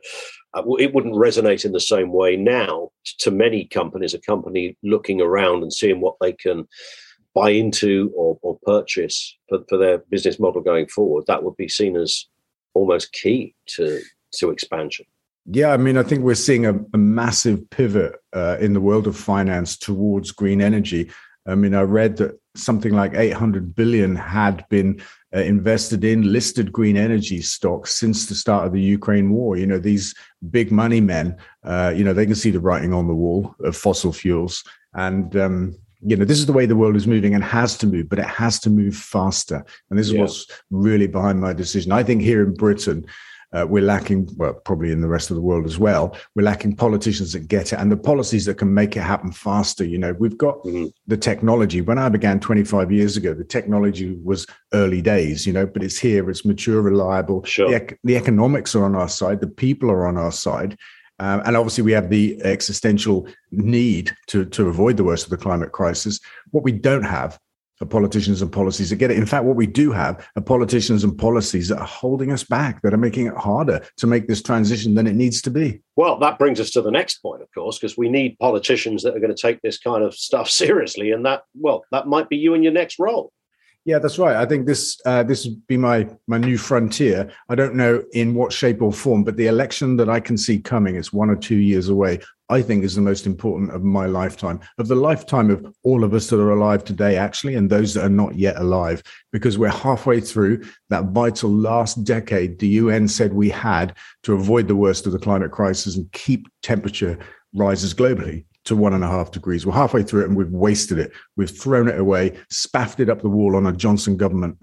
Uh, 0.53 0.63
it 0.79 0.93
wouldn't 0.93 1.15
resonate 1.15 1.63
in 1.63 1.71
the 1.71 1.79
same 1.79 2.11
way 2.11 2.35
now 2.35 2.89
to 3.19 3.31
many 3.31 3.65
companies. 3.65 4.13
A 4.13 4.19
company 4.19 4.77
looking 4.83 5.21
around 5.21 5.61
and 5.61 5.71
seeing 5.71 6.01
what 6.01 6.15
they 6.19 6.33
can 6.33 6.67
buy 7.35 7.51
into 7.51 8.11
or, 8.15 8.37
or 8.41 8.57
purchase 8.63 9.37
for, 9.47 9.59
for 9.69 9.77
their 9.77 9.99
business 10.09 10.39
model 10.39 10.61
going 10.61 10.87
forward, 10.87 11.25
that 11.27 11.43
would 11.43 11.55
be 11.55 11.69
seen 11.69 11.95
as 11.95 12.25
almost 12.73 13.13
key 13.13 13.55
to 13.67 14.01
to 14.33 14.51
expansion. 14.51 15.05
Yeah, 15.45 15.71
I 15.71 15.77
mean, 15.77 15.97
I 15.97 16.03
think 16.03 16.23
we're 16.23 16.35
seeing 16.35 16.65
a, 16.65 16.79
a 16.93 16.97
massive 16.97 17.67
pivot 17.71 18.15
uh, 18.33 18.57
in 18.59 18.73
the 18.73 18.81
world 18.81 19.07
of 19.07 19.17
finance 19.17 19.77
towards 19.77 20.31
green 20.31 20.61
energy. 20.61 21.09
I 21.47 21.55
mean, 21.55 21.73
I 21.73 21.81
read 21.81 22.17
that 22.17 22.39
something 22.55 22.93
like 22.93 23.15
800 23.15 23.73
billion 23.73 24.15
had 24.15 24.65
been 24.69 25.01
uh, 25.35 25.41
invested 25.41 26.03
in 26.03 26.31
listed 26.31 26.71
green 26.71 26.97
energy 26.97 27.41
stocks 27.41 27.93
since 27.93 28.25
the 28.25 28.35
start 28.35 28.65
of 28.65 28.73
the 28.73 28.81
Ukraine 28.81 29.29
war. 29.31 29.57
You 29.57 29.67
know, 29.67 29.79
these 29.79 30.15
big 30.49 30.71
money 30.71 31.01
men, 31.01 31.37
uh, 31.63 31.93
you 31.95 32.03
know, 32.03 32.13
they 32.13 32.25
can 32.25 32.35
see 32.35 32.51
the 32.51 32.59
writing 32.59 32.93
on 32.93 33.07
the 33.07 33.13
wall 33.13 33.55
of 33.63 33.75
fossil 33.75 34.11
fuels. 34.11 34.63
And, 34.93 35.35
um, 35.35 35.77
you 36.01 36.15
know, 36.15 36.25
this 36.25 36.39
is 36.39 36.45
the 36.45 36.53
way 36.53 36.65
the 36.65 36.75
world 36.75 36.95
is 36.95 37.07
moving 37.07 37.35
and 37.35 37.43
has 37.43 37.77
to 37.77 37.87
move, 37.87 38.09
but 38.09 38.19
it 38.19 38.25
has 38.25 38.59
to 38.61 38.69
move 38.69 38.95
faster. 38.95 39.63
And 39.89 39.99
this 39.99 40.07
is 40.07 40.13
yeah. 40.13 40.21
what's 40.21 40.47
really 40.71 41.07
behind 41.07 41.41
my 41.41 41.53
decision. 41.53 41.91
I 41.91 42.03
think 42.03 42.21
here 42.21 42.41
in 42.41 42.53
Britain, 42.53 43.05
uh, 43.51 43.65
we're 43.67 43.83
lacking, 43.83 44.29
well, 44.37 44.53
probably 44.53 44.91
in 44.91 45.01
the 45.01 45.07
rest 45.07 45.31
of 45.31 45.35
the 45.35 45.41
world 45.41 45.65
as 45.65 45.79
well, 45.79 46.15
we're 46.35 46.43
lacking 46.43 46.75
politicians 46.75 47.33
that 47.33 47.47
get 47.47 47.73
it 47.73 47.79
and 47.79 47.91
the 47.91 47.97
policies 47.97 48.45
that 48.45 48.55
can 48.55 48.73
make 48.73 48.95
it 48.95 49.01
happen 49.01 49.31
faster. 49.31 49.83
You 49.83 49.97
know, 49.97 50.13
we've 50.13 50.37
got 50.37 50.63
mm-hmm. 50.63 50.85
the 51.07 51.17
technology. 51.17 51.81
When 51.81 51.97
I 51.97 52.09
began 52.09 52.39
25 52.39 52.91
years 52.91 53.17
ago, 53.17 53.33
the 53.33 53.43
technology 53.43 54.17
was 54.23 54.45
early 54.73 55.01
days, 55.01 55.47
you 55.47 55.53
know, 55.53 55.65
but 55.65 55.83
it's 55.83 55.97
here, 55.97 56.29
it's 56.29 56.45
mature, 56.45 56.81
reliable. 56.81 57.43
Sure. 57.43 57.69
The, 57.69 57.97
the 58.03 58.17
economics 58.17 58.75
are 58.75 58.83
on 58.83 58.95
our 58.95 59.09
side, 59.09 59.41
the 59.41 59.47
people 59.47 59.89
are 59.89 60.05
on 60.05 60.17
our 60.17 60.31
side. 60.31 60.77
Um, 61.21 61.41
and 61.45 61.57
obviously, 61.57 61.83
we 61.83 61.91
have 61.91 62.09
the 62.09 62.41
existential 62.43 63.27
need 63.51 64.15
to, 64.27 64.45
to 64.45 64.69
avoid 64.69 64.95
the 64.95 65.03
worst 65.03 65.25
of 65.25 65.31
the 65.31 65.37
climate 65.37 65.73
crisis. 65.73 66.19
What 66.51 66.63
we 66.63 66.71
don't 66.71 67.03
have 67.03 67.37
politicians 67.85 68.41
and 68.41 68.51
policies 68.51 68.89
to 68.89 68.95
get 68.95 69.11
it. 69.11 69.17
In 69.17 69.25
fact, 69.25 69.45
what 69.45 69.55
we 69.55 69.67
do 69.67 69.91
have 69.91 70.25
are 70.35 70.41
politicians 70.41 71.03
and 71.03 71.17
policies 71.17 71.67
that 71.69 71.79
are 71.79 71.87
holding 71.87 72.31
us 72.31 72.43
back, 72.43 72.81
that 72.81 72.93
are 72.93 72.97
making 72.97 73.27
it 73.27 73.35
harder 73.35 73.81
to 73.97 74.07
make 74.07 74.27
this 74.27 74.41
transition 74.41 74.95
than 74.95 75.07
it 75.07 75.15
needs 75.15 75.41
to 75.43 75.49
be. 75.49 75.81
Well, 75.95 76.19
that 76.19 76.39
brings 76.39 76.59
us 76.59 76.71
to 76.71 76.81
the 76.81 76.91
next 76.91 77.19
point, 77.19 77.41
of 77.41 77.49
course, 77.53 77.77
because 77.77 77.97
we 77.97 78.09
need 78.09 78.37
politicians 78.39 79.03
that 79.03 79.15
are 79.15 79.19
going 79.19 79.35
to 79.35 79.41
take 79.41 79.61
this 79.61 79.77
kind 79.77 80.03
of 80.03 80.13
stuff 80.13 80.49
seriously. 80.49 81.11
And 81.11 81.25
that, 81.25 81.43
well, 81.55 81.83
that 81.91 82.07
might 82.07 82.29
be 82.29 82.37
you 82.37 82.53
in 82.53 82.63
your 82.63 82.73
next 82.73 82.99
role. 82.99 83.31
Yeah, 83.85 83.97
that's 83.97 84.19
right. 84.19 84.35
I 84.35 84.45
think 84.45 84.67
this 84.67 84.99
uh, 85.05 85.23
this 85.23 85.45
would 85.45 85.65
be 85.65 85.77
my 85.77 86.07
my 86.27 86.37
new 86.37 86.57
frontier. 86.57 87.31
I 87.47 87.55
don't 87.55 87.75
know 87.75 88.03
in 88.11 88.35
what 88.35 88.51
shape 88.51 88.81
or 88.81 88.91
form, 88.91 89.23
but 89.23 89.37
the 89.37 89.47
election 89.47 89.95
that 89.97 90.09
I 90.09 90.19
can 90.19 90.37
see 90.37 90.59
coming 90.59 90.95
is 90.95 91.13
one 91.13 91.29
or 91.29 91.35
two 91.35 91.55
years 91.55 91.87
away. 91.87 92.19
I 92.49 92.63
think 92.63 92.83
is 92.83 92.95
the 92.95 93.01
most 93.01 93.27
important 93.27 93.71
of 93.71 93.83
my 93.83 94.07
lifetime, 94.07 94.59
of 94.79 94.87
the 94.87 94.95
lifetime 94.95 95.51
of 95.51 95.71
all 95.83 96.03
of 96.03 96.15
us 96.15 96.27
that 96.29 96.39
are 96.39 96.51
alive 96.51 96.83
today, 96.83 97.15
actually, 97.15 97.55
and 97.55 97.69
those 97.69 97.93
that 97.93 98.05
are 98.05 98.09
not 98.09 98.35
yet 98.35 98.57
alive, 98.57 99.03
because 99.31 99.57
we're 99.57 99.69
halfway 99.69 100.19
through 100.19 100.63
that 100.89 101.05
vital 101.05 101.51
last 101.51 102.03
decade 102.03 102.57
the 102.57 102.67
UN 102.67 103.07
said 103.07 103.33
we 103.33 103.49
had 103.49 103.95
to 104.23 104.33
avoid 104.33 104.67
the 104.67 104.75
worst 104.75 105.05
of 105.05 105.11
the 105.11 105.19
climate 105.19 105.51
crisis 105.51 105.95
and 105.95 106.11
keep 106.11 106.47
temperature 106.63 107.19
rises 107.53 107.93
globally 107.93 108.45
to 108.65 108.75
one 108.75 108.93
and 108.93 109.03
a 109.03 109.07
half 109.07 109.31
degrees. 109.31 109.65
We're 109.65 109.73
halfway 109.73 110.03
through 110.03 110.21
it 110.21 110.29
and 110.29 110.37
we've 110.37 110.51
wasted 110.51 110.99
it. 110.99 111.11
We've 111.35 111.49
thrown 111.49 111.87
it 111.87 111.99
away, 111.99 112.37
spaffed 112.49 112.99
it 112.99 113.09
up 113.09 113.21
the 113.21 113.29
wall 113.29 113.55
on 113.55 113.67
a 113.67 113.71
Johnson 113.73 114.17
government. 114.17 114.57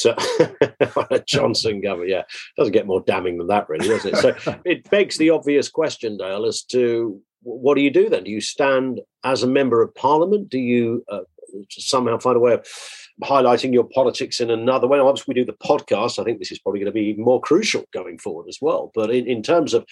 So 0.00 0.16
Johnson 1.26 1.82
government, 1.82 2.10
yeah, 2.10 2.22
doesn't 2.56 2.72
get 2.72 2.86
more 2.86 3.02
damning 3.06 3.36
than 3.36 3.48
that, 3.48 3.68
really, 3.68 3.86
does 3.86 4.06
it? 4.06 4.16
So 4.16 4.34
it 4.64 4.88
begs 4.88 5.18
the 5.18 5.30
obvious 5.30 5.68
question, 5.68 6.16
Dale, 6.16 6.46
as 6.46 6.62
to 6.64 7.20
what 7.42 7.74
do 7.74 7.82
you 7.82 7.90
do 7.90 8.08
then? 8.08 8.24
Do 8.24 8.30
you 8.30 8.40
stand 8.40 9.00
as 9.24 9.42
a 9.42 9.46
member 9.46 9.82
of 9.82 9.94
Parliament? 9.94 10.48
Do 10.48 10.58
you 10.58 11.04
uh, 11.10 11.20
somehow 11.70 12.18
find 12.18 12.36
a 12.36 12.40
way 12.40 12.54
of 12.54 12.66
highlighting 13.22 13.74
your 13.74 13.84
politics 13.84 14.40
in 14.40 14.50
another 14.50 14.86
way? 14.86 14.98
Obviously, 14.98 15.34
we 15.34 15.40
do 15.40 15.44
the 15.44 15.66
podcast. 15.66 16.18
I 16.18 16.24
think 16.24 16.38
this 16.38 16.52
is 16.52 16.58
probably 16.58 16.80
going 16.80 16.92
to 16.92 16.92
be 16.92 17.14
more 17.14 17.40
crucial 17.40 17.84
going 17.92 18.18
forward 18.18 18.46
as 18.48 18.58
well. 18.60 18.90
But 18.94 19.10
in, 19.10 19.26
in 19.26 19.42
terms 19.42 19.74
of 19.74 19.84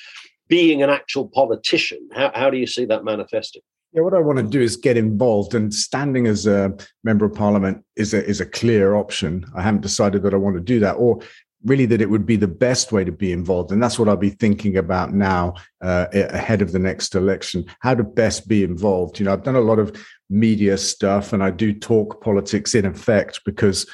being 0.49 0.83
an 0.83 0.89
actual 0.89 1.29
politician, 1.29 2.09
how, 2.15 2.33
how 2.35 2.51
do 2.51 2.57
you 2.57 2.67
see 2.67 2.87
that 2.87 3.05
manifesting? 3.05 3.63
Yeah, 3.93 4.03
what 4.03 4.15
I 4.15 4.19
want 4.19 4.39
to 4.39 4.45
do 4.45 4.61
is 4.61 4.77
get 4.77 4.99
involved, 4.99 5.55
and 5.55 5.73
standing 5.73 6.27
as 6.27 6.47
a 6.47 6.77
member 7.05 7.25
of 7.25 7.35
parliament 7.35 7.85
is 7.97 8.13
a 8.13 8.25
is 8.25 8.41
a 8.41 8.47
clear 8.47 8.95
option. 8.95 9.47
I 9.57 9.63
haven't 9.63 9.81
decided 9.81 10.23
that 10.23 10.35
I 10.35 10.37
want 10.37 10.57
to 10.57 10.63
do 10.63 10.79
that, 10.81 10.95
or 10.95 11.21
really 11.65 11.87
that 11.87 12.03
it 12.03 12.11
would 12.11 12.27
be 12.27 12.37
the 12.37 12.47
best 12.47 12.93
way 12.93 13.03
to 13.03 13.13
be 13.13 13.33
involved, 13.33 13.73
and 13.73 13.83
that's 13.83 13.99
what 13.99 14.09
I'll 14.09 14.17
be 14.17 14.31
thinking 14.31 14.77
about 14.77 15.15
now 15.15 15.55
uh, 15.81 16.07
ahead 16.13 16.61
of 16.61 16.73
the 16.73 16.79
next 16.79 17.15
election. 17.15 17.65
How 17.81 17.95
to 17.95 18.05
best 18.05 18.47
be 18.47 18.63
involved. 18.63 19.19
You 19.19 19.25
know, 19.25 19.33
I've 19.33 19.43
done 19.43 19.57
a 19.57 19.61
lot 19.61 19.79
of 19.79 19.97
media 20.29 20.77
stuff, 20.77 21.33
and 21.33 21.43
I 21.43 21.51
do 21.51 21.73
talk 21.73 22.23
politics 22.23 22.75
in 22.75 22.85
effect 22.85 23.41
because. 23.45 23.87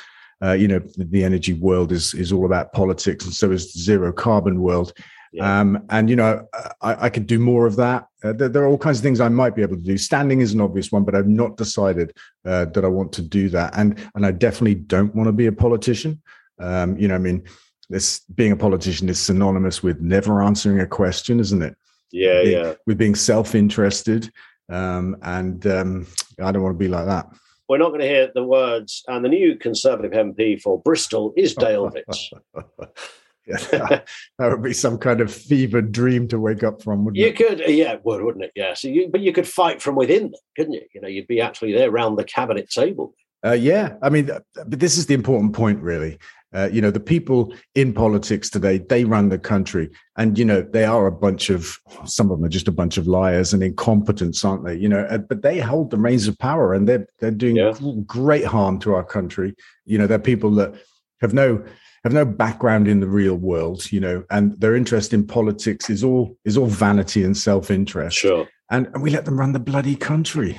Uh, 0.42 0.52
you 0.52 0.68
know, 0.68 0.80
the 0.98 1.24
energy 1.24 1.54
world 1.54 1.90
is 1.92 2.12
is 2.12 2.32
all 2.32 2.44
about 2.44 2.72
politics, 2.72 3.24
and 3.24 3.32
so 3.32 3.50
is 3.52 3.72
the 3.72 3.78
zero 3.78 4.12
carbon 4.12 4.60
world. 4.60 4.92
Yeah. 5.34 5.60
Um, 5.60 5.84
and 5.90 6.08
you 6.08 6.14
know, 6.14 6.46
I, 6.80 7.06
I, 7.06 7.10
could 7.10 7.26
do 7.26 7.40
more 7.40 7.66
of 7.66 7.74
that. 7.74 8.06
Uh, 8.22 8.32
there, 8.32 8.48
there, 8.48 8.62
are 8.62 8.68
all 8.68 8.78
kinds 8.78 8.98
of 8.98 9.02
things 9.02 9.20
I 9.20 9.28
might 9.28 9.56
be 9.56 9.62
able 9.62 9.74
to 9.74 9.82
do. 9.82 9.98
Standing 9.98 10.40
is 10.40 10.52
an 10.52 10.60
obvious 10.60 10.92
one, 10.92 11.02
but 11.02 11.16
I've 11.16 11.26
not 11.26 11.56
decided 11.56 12.16
uh, 12.44 12.66
that 12.66 12.84
I 12.84 12.88
want 12.88 13.12
to 13.14 13.22
do 13.22 13.48
that. 13.48 13.76
And 13.76 13.98
and 14.14 14.24
I 14.24 14.30
definitely 14.30 14.76
don't 14.76 15.12
want 15.12 15.26
to 15.26 15.32
be 15.32 15.46
a 15.46 15.52
politician. 15.52 16.22
Um, 16.60 16.96
you 16.96 17.08
know, 17.08 17.16
I 17.16 17.18
mean, 17.18 17.42
this 17.90 18.20
being 18.36 18.52
a 18.52 18.56
politician 18.56 19.08
is 19.08 19.18
synonymous 19.18 19.82
with 19.82 20.00
never 20.00 20.40
answering 20.40 20.78
a 20.78 20.86
question, 20.86 21.40
isn't 21.40 21.62
it? 21.62 21.76
Yeah, 22.12 22.42
yeah. 22.42 22.74
With 22.86 22.96
being 22.96 23.16
self-interested, 23.16 24.30
um, 24.68 25.16
and 25.22 25.66
um, 25.66 26.06
I 26.40 26.52
don't 26.52 26.62
want 26.62 26.74
to 26.74 26.78
be 26.78 26.86
like 26.86 27.06
that. 27.06 27.26
We're 27.68 27.78
not 27.78 27.88
going 27.88 28.02
to 28.02 28.06
hear 28.06 28.30
the 28.32 28.44
words. 28.44 29.02
And 29.08 29.24
the 29.24 29.30
new 29.30 29.56
Conservative 29.56 30.12
MP 30.12 30.62
for 30.62 30.80
Bristol 30.80 31.32
is 31.36 31.54
Dale 31.58 31.90
Vince. 31.90 32.30
Yeah, 33.46 33.56
that 34.38 34.50
would 34.50 34.62
be 34.62 34.72
some 34.72 34.98
kind 34.98 35.20
of 35.20 35.32
fevered 35.32 35.92
dream 35.92 36.28
to 36.28 36.38
wake 36.38 36.62
up 36.62 36.82
from, 36.82 37.04
wouldn't 37.04 37.18
you 37.18 37.26
it? 37.26 37.36
could, 37.36 37.60
yeah, 37.60 37.92
it 37.92 38.04
would, 38.04 38.22
wouldn't 38.22 38.44
it? 38.44 38.52
Yeah. 38.54 38.74
So 38.74 38.88
you, 38.88 39.08
but 39.08 39.20
you 39.20 39.32
could 39.32 39.48
fight 39.48 39.82
from 39.82 39.96
within, 39.96 40.32
couldn't 40.56 40.72
you? 40.72 40.82
You 40.94 41.00
know, 41.00 41.08
you'd 41.08 41.26
be 41.26 41.40
actually 41.40 41.72
there 41.72 41.90
around 41.90 42.16
the 42.16 42.24
cabinet 42.24 42.70
table. 42.70 43.14
Uh, 43.44 43.52
yeah, 43.52 43.96
I 44.00 44.08
mean, 44.08 44.30
but 44.54 44.80
this 44.80 44.96
is 44.96 45.06
the 45.06 45.14
important 45.14 45.52
point, 45.52 45.80
really. 45.82 46.18
Uh, 46.54 46.68
you 46.72 46.80
know, 46.80 46.90
the 46.90 47.00
people 47.00 47.52
in 47.74 47.92
politics 47.92 48.48
today, 48.48 48.78
they 48.78 49.04
run 49.04 49.28
the 49.28 49.38
country. 49.38 49.90
And, 50.16 50.38
you 50.38 50.44
know, 50.44 50.62
they 50.62 50.84
are 50.84 51.06
a 51.06 51.12
bunch 51.12 51.50
of, 51.50 51.76
some 52.04 52.30
of 52.30 52.38
them 52.38 52.46
are 52.46 52.50
just 52.50 52.68
a 52.68 52.72
bunch 52.72 52.96
of 52.96 53.08
liars 53.08 53.52
and 53.52 53.62
incompetents, 53.62 54.44
aren't 54.44 54.64
they? 54.64 54.76
You 54.76 54.88
know, 54.88 55.00
uh, 55.10 55.18
but 55.18 55.42
they 55.42 55.58
hold 55.58 55.90
the 55.90 55.98
reins 55.98 56.28
of 56.28 56.38
power 56.38 56.72
and 56.72 56.88
they're, 56.88 57.06
they're 57.18 57.32
doing 57.32 57.56
yeah. 57.56 57.74
great 58.06 58.44
harm 58.44 58.78
to 58.80 58.94
our 58.94 59.02
country. 59.02 59.56
You 59.84 59.98
know, 59.98 60.06
they're 60.06 60.20
people 60.20 60.52
that 60.52 60.74
have 61.20 61.34
no, 61.34 61.64
have 62.04 62.12
no 62.12 62.24
background 62.24 62.88
in 62.88 63.00
the 63.00 63.08
real 63.08 63.36
world, 63.36 63.90
you 63.90 64.00
know, 64.00 64.24
and 64.30 64.58
their 64.60 64.76
interest 64.76 65.12
in 65.12 65.26
politics 65.26 65.90
is 65.90 66.04
all, 66.04 66.36
is 66.44 66.56
all 66.56 66.66
vanity 66.66 67.24
and 67.24 67.36
self-interest. 67.36 68.16
Sure. 68.16 68.48
And, 68.70 68.86
and 68.88 69.02
we 69.02 69.10
let 69.10 69.24
them 69.24 69.38
run 69.38 69.52
the 69.52 69.60
bloody 69.60 69.96
country 69.96 70.58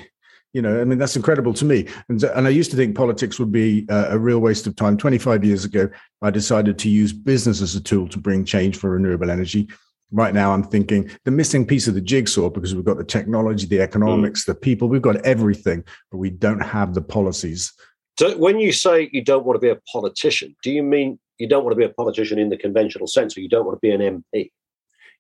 you 0.56 0.62
know, 0.62 0.80
I 0.80 0.86
mean, 0.86 0.98
that's 0.98 1.18
incredible 1.18 1.54
to 1.56 1.66
me. 1.66 1.86
And, 2.08 2.24
and 2.24 2.48
I 2.48 2.50
used 2.50 2.72
to 2.72 2.78
think 2.78 2.96
politics 2.96 3.38
would 3.40 3.52
be 3.52 3.86
a, 3.90 4.12
a 4.12 4.18
real 4.18 4.40
waste 4.40 4.66
of 4.68 4.76
time. 4.78 4.96
25 4.96 5.44
years 5.44 5.66
ago, 5.66 5.90
I 6.22 6.30
decided 6.30 6.80
to 6.80 6.90
use 6.90 7.12
business 7.12 7.62
as 7.62 7.76
a 7.76 7.84
tool 7.84 8.08
to 8.08 8.18
bring 8.18 8.46
change 8.46 8.78
for 8.78 8.92
renewable 8.92 9.30
energy. 9.30 9.68
Right 10.12 10.34
now, 10.34 10.54
I'm 10.54 10.64
thinking 10.64 11.12
the 11.26 11.32
missing 11.32 11.68
piece 11.68 11.90
of 11.90 11.94
the 11.94 12.00
jigsaw 12.00 12.50
because 12.50 12.74
we've 12.74 12.86
got 12.86 12.98
the 12.98 13.04
technology, 13.04 13.66
the 13.66 13.82
economics, 13.82 14.44
mm. 14.44 14.46
the 14.46 14.56
people, 14.56 14.88
we've 14.88 15.02
got 15.02 15.18
everything, 15.26 15.84
but 16.10 16.20
we 16.20 16.30
don't 16.30 16.62
have 16.62 16.94
the 16.94 17.02
policies. 17.02 17.74
So, 18.18 18.38
when 18.38 18.60
you 18.60 18.72
say 18.72 19.10
you 19.12 19.24
don't 19.24 19.46
want 19.46 19.58
to 19.58 19.62
be 19.62 19.70
a 19.70 19.80
politician, 19.92 20.56
do 20.64 20.72
you 20.72 20.84
mean 20.84 21.20
you 21.38 21.48
don't 21.48 21.64
want 21.64 21.74
to 21.74 21.78
be 21.78 21.86
a 21.86 21.90
politician 21.90 22.40
in 22.40 22.50
the 22.50 22.58
conventional 22.58 23.08
sense, 23.08 23.38
or 23.38 23.42
you 23.42 23.50
don't 23.50 23.66
want 23.66 23.76
to 23.76 23.82
be 23.82 23.92
an 23.92 24.24
MP? 24.34 24.52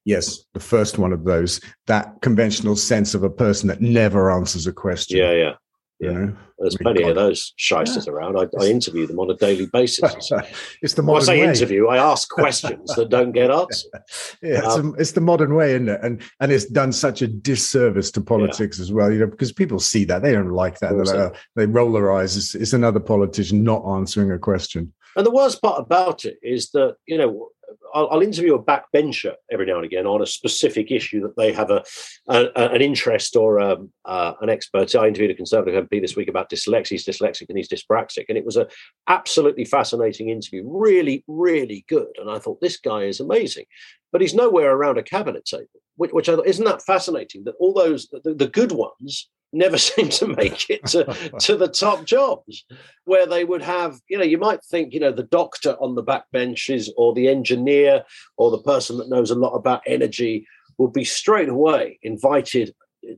Yes, 0.06 0.46
the 0.54 0.60
first 0.60 0.98
one 1.00 1.12
of 1.12 1.24
those, 1.24 1.60
that 1.88 2.22
conventional 2.22 2.76
sense 2.76 3.16
of 3.16 3.24
a 3.24 3.30
person 3.30 3.68
that 3.68 3.82
never 3.82 4.32
answers 4.32 4.68
a 4.68 4.72
question. 4.72 5.18
Yeah, 5.18 5.32
yeah. 5.32 5.54
Yeah, 6.06 6.12
you 6.12 6.26
know? 6.28 6.38
there's 6.60 6.78
plenty 6.78 7.04
of 7.04 7.16
those 7.16 7.54
shysters 7.58 8.08
yeah. 8.08 8.14
around. 8.14 8.38
I, 8.38 8.48
I, 8.60 8.68
interview 8.68 9.06
them 9.08 9.20
on 9.20 9.30
a 9.30 9.36
daily 9.36 9.66
basis. 9.66 10.32
it's 10.82 10.94
the 10.94 11.04
modern 11.04 11.14
when 11.14 11.22
I 11.22 11.26
say 11.26 11.42
way. 11.42 11.48
interview, 11.48 11.88
I 11.88 11.98
ask 11.98 12.30
questions 12.30 12.94
that 12.96 13.10
don't 13.10 13.32
get 13.32 13.52
answered. 13.52 13.92
yeah, 14.42 14.60
it's, 14.60 14.76
um, 14.76 14.94
a, 14.98 15.02
it's, 15.02 15.12
the 15.12 15.22
modern 15.22 15.56
way, 15.56 15.72
isn't 15.72 15.90
it? 15.90 16.00
And 16.02 16.22
and 16.40 16.52
it's 16.52 16.66
done 16.66 16.92
such 16.92 17.22
a 17.22 17.28
disservice 17.28 18.12
to 18.12 18.22
politics 18.22 18.80
yeah. 18.80 18.84
as 18.84 18.94
well. 18.94 19.12
You 19.12 19.20
know, 19.20 19.28
because 19.28 19.52
people 19.52 19.80
see 19.80 20.06
that 20.06 20.22
they 20.22 20.32
don't 20.32 20.52
like 20.52 20.80
that. 20.80 20.96
Like, 20.96 21.16
oh, 21.16 21.34
they 21.56 21.66
roll 21.66 21.92
their 21.92 22.14
eyes. 22.14 22.38
It's, 22.38 22.56
it's 22.56 22.74
another 22.74 23.00
politician 23.00 23.64
not 23.64 23.86
answering 23.86 24.32
a 24.32 24.40
question. 24.40 24.94
And 25.16 25.26
the 25.26 25.32
worst 25.32 25.62
part 25.62 25.80
about 25.80 26.26
it 26.26 26.38
is 26.42 26.72
that 26.72 26.96
you 27.06 27.18
know 27.18 27.50
I'll, 27.94 28.10
I'll, 28.12 28.22
interview 28.22 28.56
a 28.56 28.64
backbencher 28.64 29.34
every 29.52 29.66
now 29.66 29.78
and 29.78 29.86
again 29.86 30.06
on 30.06 30.22
a 30.22 30.26
specific 30.26 30.92
issue 30.92 31.22
that 31.22 31.36
they 31.38 31.54
have 31.54 31.70
a, 31.70 31.84
a 32.28 32.50
an 32.56 32.82
interest 32.82 33.36
or 33.36 33.60
um, 33.60 33.92
uh, 34.06 34.34
an 34.42 34.50
expert. 34.50 34.94
I 34.96 35.08
interviewed 35.08 35.32
a 35.32 35.36
Conservative 35.36 35.88
MP 35.88 36.02
this 36.02 36.16
week 36.16 36.28
about 36.28 36.50
dyslexia. 36.50 36.90
He's 36.90 37.06
dyslexic 37.06 37.48
and 37.50 37.58
he's 37.58 37.70
dyspraxic, 37.70 38.26
and 38.30 38.38
it 38.38 38.46
was 38.46 38.58
an 38.58 38.68
absolutely 39.08 39.66
fascinating 39.66 40.30
interview. 40.30 40.64
Really, 40.66 41.24
really 41.28 41.86
good. 41.88 42.18
And 42.18 42.30
I 42.30 42.40
thought 42.40 42.62
this 42.62 42.78
guy 42.78 43.04
is 43.04 43.20
amazing, 43.20 43.66
but 44.12 44.22
he's 44.22 44.36
nowhere 44.36 44.74
around 44.76 44.98
a 44.98 45.04
cabinet 45.04 45.46
table. 45.46 45.68
Which, 45.98 46.12
which 46.12 46.28
I 46.28 46.36
thought 46.36 46.48
isn't 46.48 46.66
that 46.66 46.82
fascinating 46.82 47.46
that 47.46 47.56
all 47.58 47.74
those 47.74 48.10
the, 48.10 48.34
the 48.34 48.50
good 48.50 48.74
ones 48.74 49.30
never 49.56 49.78
seem 49.80 50.10
to 50.10 50.28
make 50.28 50.70
it 50.70 50.86
to, 50.88 51.06
to 51.40 51.58
the 51.58 51.68
top 51.68 52.06
jobs 52.06 52.66
where 53.06 53.26
they 53.26 53.44
would 53.44 53.62
have, 53.62 54.00
you 54.10 54.18
know, 54.18 54.24
you 54.24 54.38
might 54.38 54.64
think, 54.64 54.94
you 54.94 55.00
know, 55.00 55.12
the 55.12 55.24
doctor 55.24 55.76
on 55.80 55.96
the 55.96 56.04
back 56.04 56.26
benches 56.32 56.92
or 56.98 57.14
the 57.14 57.28
engineer 57.28 58.04
or 58.38 58.52
the 58.52 58.62
person 58.62 58.98
that 58.98 59.10
knows 59.10 59.32
a 59.32 59.36
lot 59.36 59.54
about 59.54 59.82
energy 59.88 60.46
would 60.78 60.94
be 60.94 61.06
straight 61.06 61.50
away 61.50 62.00
invited 62.04 62.76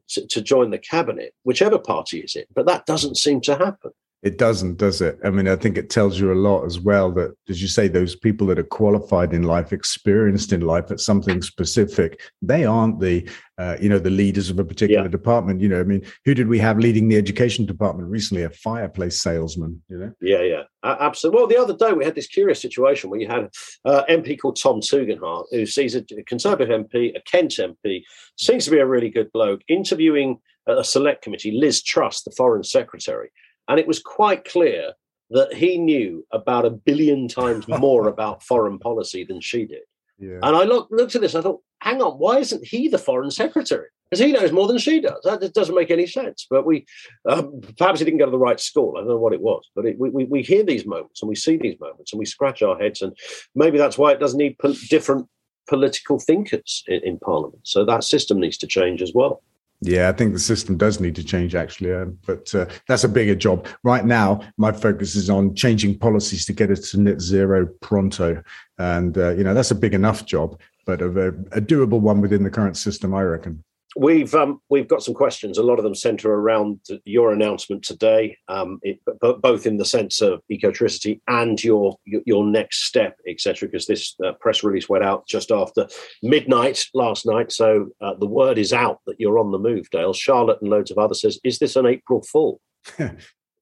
to, 0.10 0.28
to 0.28 0.42
join 0.42 0.70
the 0.70 0.78
cabinet, 0.78 1.34
whichever 1.44 1.80
party 1.80 2.20
is 2.20 2.36
it. 2.36 2.48
But 2.54 2.66
that 2.68 2.86
doesn't 2.86 3.18
seem 3.18 3.42
to 3.42 3.56
happen. 3.56 3.92
It 4.24 4.40
doesn't, 4.40 4.78
does 4.78 5.00
it? 5.00 5.20
I 5.24 5.30
mean, 5.30 5.48
I 5.48 5.56
think 5.56 5.78
it 5.78 5.92
tells 5.92 6.20
you 6.20 6.34
a 6.34 6.36
lot 6.36 6.66
as 6.66 6.80
well 6.80 7.12
that, 7.12 7.36
as 7.50 7.62
you 7.62 7.68
say, 7.68 7.88
those 7.88 8.16
people 8.16 8.48
that 8.48 8.58
are 8.58 8.64
qualified 8.64 9.32
in 9.32 9.44
life, 9.44 9.72
experienced 9.72 10.52
in 10.52 10.62
life 10.62 10.90
at 10.90 11.00
something 11.00 11.44
specific, 11.44 12.20
they 12.42 12.66
aren't 12.66 13.00
the, 13.00 13.30
uh, 13.60 13.78
you 13.80 13.90
know, 13.90 14.00
the 14.00 14.10
leaders 14.10 14.50
of 14.50 14.58
a 14.58 14.66
particular 14.66 15.04
yeah. 15.04 15.08
department. 15.08 15.62
You 15.62 15.70
know, 15.70 15.80
I 15.80 15.84
mean, 15.84 16.04
who 16.26 16.34
did 16.34 16.48
we 16.48 16.58
have 16.58 16.80
leading 16.80 17.08
the 17.08 17.16
education 17.16 17.68
department 17.68 18.10
recently? 18.10 18.42
A 18.42 18.50
fireplace 18.50 19.22
salesman. 19.22 19.84
You 19.88 19.98
know? 20.00 20.14
Yeah, 20.20 20.42
yeah, 20.42 20.64
uh, 20.82 20.98
absolutely. 21.00 21.38
Well, 21.38 21.48
the 21.48 21.62
other 21.62 21.78
day 21.78 21.94
we 21.94 22.04
had 22.04 22.16
this 22.16 22.28
curious 22.28 22.60
situation 22.60 23.12
where 23.12 23.20
you 23.20 23.28
had 23.28 23.50
uh, 23.86 24.04
MP 24.10 24.40
called 24.40 24.60
Tom 24.60 24.82
Tugendhat, 24.82 25.46
who 25.52 25.68
sees 25.68 25.94
a 25.94 26.02
Conservative 26.26 26.70
MP, 26.70 27.16
a 27.16 27.22
Kent 27.22 27.60
MP, 27.60 28.02
seems 28.36 28.66
to 28.66 28.72
be 28.72 28.80
a 28.80 28.86
really 28.88 29.10
good 29.10 29.32
bloke, 29.32 29.62
interviewing 29.68 30.40
a 30.66 30.84
select 30.84 31.22
committee, 31.22 31.52
Liz 31.52 31.84
Truss, 31.84 32.24
the 32.24 32.32
Foreign 32.32 32.64
Secretary 32.64 33.30
and 33.68 33.80
it 33.80 33.88
was 33.88 34.00
quite 34.00 34.46
clear 34.46 34.94
that 35.30 35.54
he 35.54 35.78
knew 35.78 36.26
about 36.32 36.66
a 36.66 36.70
billion 36.70 37.28
times 37.28 37.68
more 37.80 38.08
about 38.08 38.44
foreign 38.44 38.80
policy 38.80 39.24
than 39.24 39.42
she 39.42 39.66
did. 39.66 39.82
Yeah. 40.20 40.40
And 40.42 40.56
I 40.56 40.64
look, 40.64 40.88
looked 40.90 41.16
at 41.16 41.22
this, 41.22 41.36
I 41.36 41.42
thought, 41.42 41.62
hang 41.82 42.02
on, 42.02 42.14
why 42.14 42.40
isn't 42.40 42.66
he 42.66 42.88
the 42.88 42.98
foreign 42.98 43.32
secretary? 43.32 43.88
Because 44.10 44.26
he 44.26 44.32
knows 44.32 44.54
more 44.54 44.68
than 44.68 44.78
she 44.78 45.02
does. 45.02 45.22
That 45.26 45.54
doesn't 45.54 45.76
make 45.76 45.92
any 45.92 46.08
sense. 46.08 46.48
But 46.50 46.66
we, 46.66 46.86
um, 47.28 47.60
perhaps 47.78 48.00
he 48.00 48.06
didn't 48.06 48.20
go 48.20 48.26
to 48.26 48.32
the 48.32 48.38
right 48.38 48.60
school. 48.60 48.94
I 48.96 49.02
don't 49.02 49.10
know 49.10 49.18
what 49.18 49.34
it 49.34 49.42
was. 49.42 49.70
But 49.76 49.86
it, 49.86 50.00
we, 50.00 50.10
we, 50.10 50.24
we 50.24 50.42
hear 50.42 50.64
these 50.64 50.86
moments 50.86 51.22
and 51.22 51.28
we 51.28 51.36
see 51.36 51.58
these 51.58 51.80
moments 51.80 52.14
and 52.14 52.20
we 52.20 52.26
scratch 52.26 52.62
our 52.62 52.80
heads. 52.80 53.02
And 53.02 53.16
maybe 53.54 53.78
that's 53.78 53.98
why 53.98 54.12
it 54.12 54.20
doesn't 54.20 54.40
need 54.40 54.58
po- 54.60 54.76
different 54.90 55.28
political 55.68 56.20
thinkers 56.20 56.84
in, 56.88 57.02
in 57.04 57.20
Parliament. 57.20 57.60
So 57.64 57.84
that 57.84 58.06
system 58.06 58.40
needs 58.40 58.58
to 58.60 58.68
change 58.68 59.02
as 59.02 59.12
well. 59.14 59.44
Yeah, 59.82 60.10
I 60.10 60.12
think 60.12 60.34
the 60.34 60.40
system 60.40 60.76
does 60.76 61.00
need 61.00 61.16
to 61.16 61.24
change 61.24 61.54
actually, 61.54 61.94
uh, 61.94 62.06
but 62.26 62.54
uh, 62.56 62.66
that's 62.88 63.04
a 63.04 63.10
bigger 63.10 63.36
job. 63.36 63.68
Right 63.84 64.04
now, 64.04 64.42
my 64.58 64.72
focus 64.72 65.16
is 65.16 65.30
on 65.30 65.54
changing 65.54 66.00
policies 66.00 66.46
to 66.48 66.54
get 66.54 66.72
us 66.72 66.90
to 66.92 67.00
net 67.00 67.22
zero 67.22 67.68
pronto, 67.82 68.42
and 68.80 69.16
uh, 69.16 69.36
you 69.36 69.44
know 69.44 69.54
that's 69.54 69.70
a 69.70 69.76
big 69.76 69.94
enough 69.94 70.26
job, 70.26 70.60
but 70.88 71.02
a, 71.02 71.28
a 71.52 71.62
doable 71.62 72.00
one 72.00 72.22
within 72.22 72.44
the 72.44 72.50
current 72.50 72.76
system, 72.76 73.14
I 73.14 73.22
reckon. 73.22 73.64
We've 74.00 74.34
um, 74.36 74.62
we've 74.70 74.88
got 74.88 75.02
some 75.02 75.16
questions. 75.16 75.58
A 75.58 75.64
lot 75.64 75.80
of 75.80 75.84
them 75.84 75.96
centre 75.96 76.32
around 76.32 76.82
your 77.06 77.34
announcement 77.34 77.84
today, 77.84 78.38
um, 78.48 78.80
it, 78.84 79.00
both 79.42 79.66
in 79.66 79.78
the 79.78 79.86
sense 79.86 80.22
of 80.22 80.42
ecotricity 80.52 81.20
and 81.28 81.62
your 81.64 81.98
your 82.06 82.46
next 82.46 82.86
step, 82.86 83.18
etc. 83.28 83.68
Because 83.68 83.88
this 83.88 84.16
uh, 84.24 84.34
press 84.34 84.64
release 84.64 84.88
went 84.88 85.04
out 85.04 85.28
just 85.28 85.52
after 85.52 85.88
midnight 86.22 86.86
last 86.94 87.26
night, 87.26 87.52
so 87.52 87.90
uh, 88.00 88.14
the 88.20 88.28
word 88.28 88.60
is 88.60 88.72
out 88.72 89.00
that 89.08 89.20
you're 89.20 89.40
on 89.40 89.52
the 89.52 89.58
move, 89.58 89.90
Dale. 89.90 90.14
Charlotte 90.14 90.62
and 90.62 90.70
loads 90.70 90.92
of 90.92 91.00
others 91.00 91.22
says, 91.22 91.40
"Is 91.44 91.58
this 91.58 91.76
an 91.76 91.88
April 91.88 92.22
Fool?" 92.22 92.62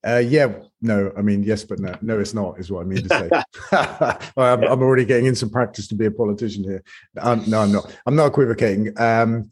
Uh, 0.06 0.20
yeah, 0.20 0.54
no, 0.84 1.12
I 1.18 1.24
mean, 1.24 1.42
yes, 1.42 1.64
but 1.64 1.80
no, 1.80 1.92
no, 2.04 2.20
it's 2.20 2.36
not, 2.36 2.60
is 2.60 2.72
what 2.72 2.82
I 2.82 2.84
mean 2.84 3.08
to 3.08 3.10
say. 3.10 3.30
I'm, 4.38 4.64
I'm, 4.64 4.84
already 4.84 5.04
getting 5.04 5.26
in 5.26 5.34
some 5.34 5.50
practice 5.50 5.88
to 5.88 5.96
be 5.96 6.06
a 6.06 6.12
politician 6.12 6.64
here. 6.64 6.84
Um, 7.20 7.44
no, 7.48 7.62
I'm 7.62 7.72
not. 7.72 7.98
I'm 8.06 8.16
not 8.16 8.28
equivocating. 8.28 8.94
Um, 9.02 9.50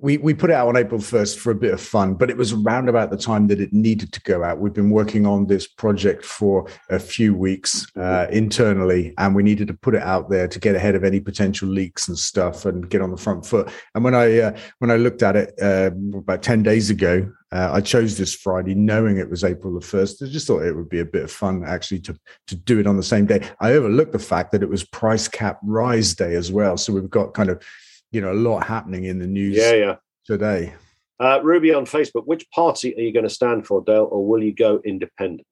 we 0.00 0.18
we 0.18 0.34
put 0.34 0.50
it 0.50 0.54
out 0.54 0.68
on 0.68 0.76
April 0.76 1.00
1st 1.00 1.38
for 1.38 1.50
a 1.50 1.54
bit 1.54 1.72
of 1.72 1.80
fun, 1.80 2.14
but 2.14 2.30
it 2.30 2.36
was 2.36 2.52
around 2.52 2.88
about 2.88 3.10
the 3.10 3.16
time 3.16 3.46
that 3.48 3.60
it 3.60 3.72
needed 3.72 4.12
to 4.12 4.20
go 4.22 4.44
out. 4.44 4.58
We've 4.58 4.72
been 4.72 4.90
working 4.90 5.26
on 5.26 5.46
this 5.46 5.66
project 5.66 6.24
for 6.24 6.68
a 6.90 6.98
few 6.98 7.34
weeks 7.34 7.86
uh, 7.96 8.26
internally, 8.30 9.14
and 9.18 9.34
we 9.34 9.42
needed 9.42 9.68
to 9.68 9.74
put 9.74 9.94
it 9.94 10.02
out 10.02 10.30
there 10.30 10.48
to 10.48 10.58
get 10.58 10.74
ahead 10.74 10.94
of 10.94 11.04
any 11.04 11.20
potential 11.20 11.68
leaks 11.68 12.08
and 12.08 12.18
stuff 12.18 12.64
and 12.64 12.88
get 12.88 13.00
on 13.00 13.10
the 13.10 13.16
front 13.16 13.46
foot. 13.46 13.70
And 13.94 14.04
when 14.04 14.14
I 14.14 14.38
uh, 14.38 14.58
when 14.78 14.90
I 14.90 14.96
looked 14.96 15.22
at 15.22 15.36
it 15.36 15.54
uh, 15.60 15.90
about 16.16 16.42
10 16.42 16.62
days 16.62 16.90
ago, 16.90 17.30
uh, 17.54 17.70
I 17.72 17.80
chose 17.80 18.18
this 18.18 18.34
Friday 18.34 18.74
knowing 18.74 19.16
it 19.16 19.30
was 19.30 19.44
April 19.44 19.72
the 19.72 19.86
1st. 19.86 20.26
I 20.26 20.30
just 20.30 20.46
thought 20.46 20.64
it 20.64 20.74
would 20.74 20.88
be 20.88 20.98
a 20.98 21.04
bit 21.04 21.22
of 21.22 21.30
fun 21.30 21.62
actually 21.64 22.00
to, 22.00 22.18
to 22.48 22.56
do 22.56 22.80
it 22.80 22.86
on 22.88 22.96
the 22.96 23.02
same 23.02 23.26
day. 23.26 23.48
I 23.60 23.72
overlooked 23.72 24.10
the 24.10 24.18
fact 24.18 24.50
that 24.52 24.62
it 24.62 24.68
was 24.68 24.82
price 24.82 25.28
cap 25.28 25.60
rise 25.62 26.14
day 26.14 26.34
as 26.34 26.50
well. 26.50 26.76
So 26.76 26.92
we've 26.92 27.08
got 27.08 27.32
kind 27.32 27.50
of 27.50 27.62
you 28.14 28.20
know 28.20 28.32
a 28.32 28.34
lot 28.34 28.66
happening 28.66 29.04
in 29.04 29.18
the 29.18 29.26
news 29.26 29.56
yeah, 29.56 29.72
yeah. 29.72 29.96
today. 30.24 30.74
Uh, 31.20 31.40
Ruby 31.42 31.72
on 31.72 31.86
Facebook, 31.86 32.26
which 32.26 32.48
party 32.50 32.94
are 32.96 33.00
you 33.00 33.12
going 33.12 33.24
to 33.24 33.30
stand 33.30 33.66
for, 33.66 33.82
Dale, 33.84 34.08
or 34.10 34.26
will 34.26 34.42
you 34.42 34.54
go 34.54 34.80
independent? 34.84 35.46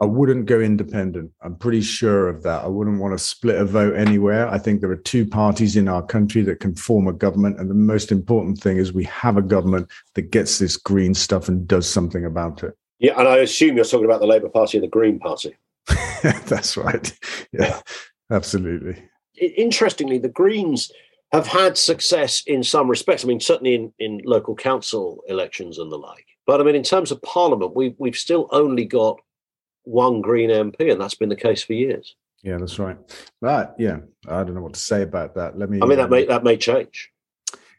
I 0.00 0.04
wouldn't 0.04 0.46
go 0.46 0.60
independent. 0.60 1.32
I'm 1.42 1.56
pretty 1.56 1.80
sure 1.80 2.28
of 2.28 2.44
that. 2.44 2.62
I 2.62 2.68
wouldn't 2.68 3.00
want 3.00 3.18
to 3.18 3.24
split 3.24 3.60
a 3.60 3.64
vote 3.64 3.96
anywhere. 3.96 4.48
I 4.48 4.56
think 4.56 4.80
there 4.80 4.90
are 4.92 4.96
two 4.96 5.26
parties 5.26 5.76
in 5.76 5.88
our 5.88 6.02
country 6.02 6.42
that 6.42 6.60
can 6.60 6.76
form 6.76 7.08
a 7.08 7.12
government. 7.12 7.58
And 7.58 7.68
the 7.68 7.74
most 7.74 8.12
important 8.12 8.60
thing 8.60 8.76
is 8.76 8.92
we 8.92 9.04
have 9.04 9.36
a 9.36 9.42
government 9.42 9.90
that 10.14 10.30
gets 10.30 10.60
this 10.60 10.76
green 10.76 11.14
stuff 11.14 11.48
and 11.48 11.66
does 11.66 11.88
something 11.88 12.24
about 12.24 12.62
it. 12.62 12.74
Yeah. 13.00 13.18
And 13.18 13.26
I 13.26 13.38
assume 13.38 13.74
you're 13.74 13.84
talking 13.84 14.04
about 14.04 14.20
the 14.20 14.26
Labour 14.26 14.48
Party 14.48 14.78
and 14.78 14.84
the 14.84 14.88
Green 14.88 15.18
Party. 15.18 15.56
That's 16.22 16.76
right. 16.76 17.12
Yeah, 17.52 17.60
yeah. 17.60 17.80
absolutely. 18.30 19.02
Interestingly, 19.40 20.18
the 20.18 20.28
Greens 20.28 20.92
have 21.32 21.46
had 21.46 21.76
success 21.76 22.42
in 22.46 22.62
some 22.62 22.88
respects. 22.88 23.24
I 23.24 23.28
mean, 23.28 23.40
certainly 23.40 23.74
in, 23.74 23.92
in 23.98 24.20
local 24.24 24.54
council 24.54 25.22
elections 25.28 25.78
and 25.78 25.92
the 25.92 25.98
like. 25.98 26.26
But 26.46 26.60
I 26.60 26.64
mean, 26.64 26.74
in 26.74 26.82
terms 26.82 27.10
of 27.10 27.20
parliament, 27.22 27.76
we, 27.76 27.94
we've 27.98 28.16
still 28.16 28.48
only 28.50 28.84
got 28.86 29.20
one 29.84 30.20
Green 30.20 30.50
MP, 30.50 30.90
and 30.90 31.00
that's 31.00 31.14
been 31.14 31.28
the 31.28 31.36
case 31.36 31.62
for 31.62 31.74
years. 31.74 32.16
Yeah, 32.42 32.56
that's 32.58 32.78
right. 32.78 32.96
But 33.40 33.74
yeah, 33.78 33.98
I 34.28 34.44
don't 34.44 34.54
know 34.54 34.62
what 34.62 34.74
to 34.74 34.80
say 34.80 35.02
about 35.02 35.34
that. 35.34 35.58
Let 35.58 35.70
me. 35.70 35.80
I 35.82 35.86
mean, 35.86 35.98
that 35.98 36.04
um, 36.04 36.10
may 36.10 36.24
that 36.26 36.44
may 36.44 36.56
change. 36.56 37.10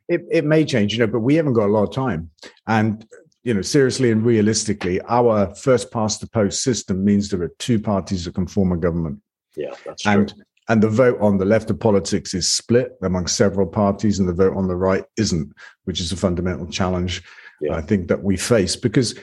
It 0.07 0.25
it 0.29 0.45
may 0.45 0.65
change, 0.65 0.93
you 0.93 0.99
know, 0.99 1.07
but 1.07 1.19
we 1.19 1.35
haven't 1.35 1.53
got 1.53 1.67
a 1.67 1.71
lot 1.71 1.83
of 1.83 1.93
time, 1.93 2.29
and 2.67 3.07
you 3.43 3.53
know, 3.53 3.61
seriously 3.61 4.11
and 4.11 4.25
realistically, 4.25 4.99
our 5.01 5.55
first 5.55 5.91
past 5.91 6.19
the 6.19 6.27
post 6.27 6.61
system 6.61 7.05
means 7.05 7.29
there 7.29 7.41
are 7.41 7.53
two 7.57 7.79
parties 7.79 8.25
that 8.25 8.35
can 8.35 8.47
form 8.47 8.71
a 8.71 8.77
government. 8.77 9.19
Yeah, 9.55 9.73
that's 9.85 10.03
true. 10.03 10.27
And 10.69 10.83
the 10.83 10.89
vote 10.89 11.17
on 11.19 11.39
the 11.39 11.45
left 11.45 11.69
of 11.71 11.79
politics 11.79 12.33
is 12.33 12.51
split 12.51 12.91
among 13.01 13.27
several 13.27 13.65
parties, 13.65 14.19
and 14.19 14.29
the 14.29 14.33
vote 14.33 14.55
on 14.55 14.67
the 14.67 14.75
right 14.75 15.03
isn't, 15.17 15.51
which 15.85 15.99
is 15.99 16.11
a 16.11 16.17
fundamental 16.17 16.67
challenge 16.67 17.23
Yeah. 17.61 17.75
I 17.75 17.81
think 17.81 18.07
that 18.07 18.23
we 18.23 18.38
face 18.38 18.77
because 18.77 19.15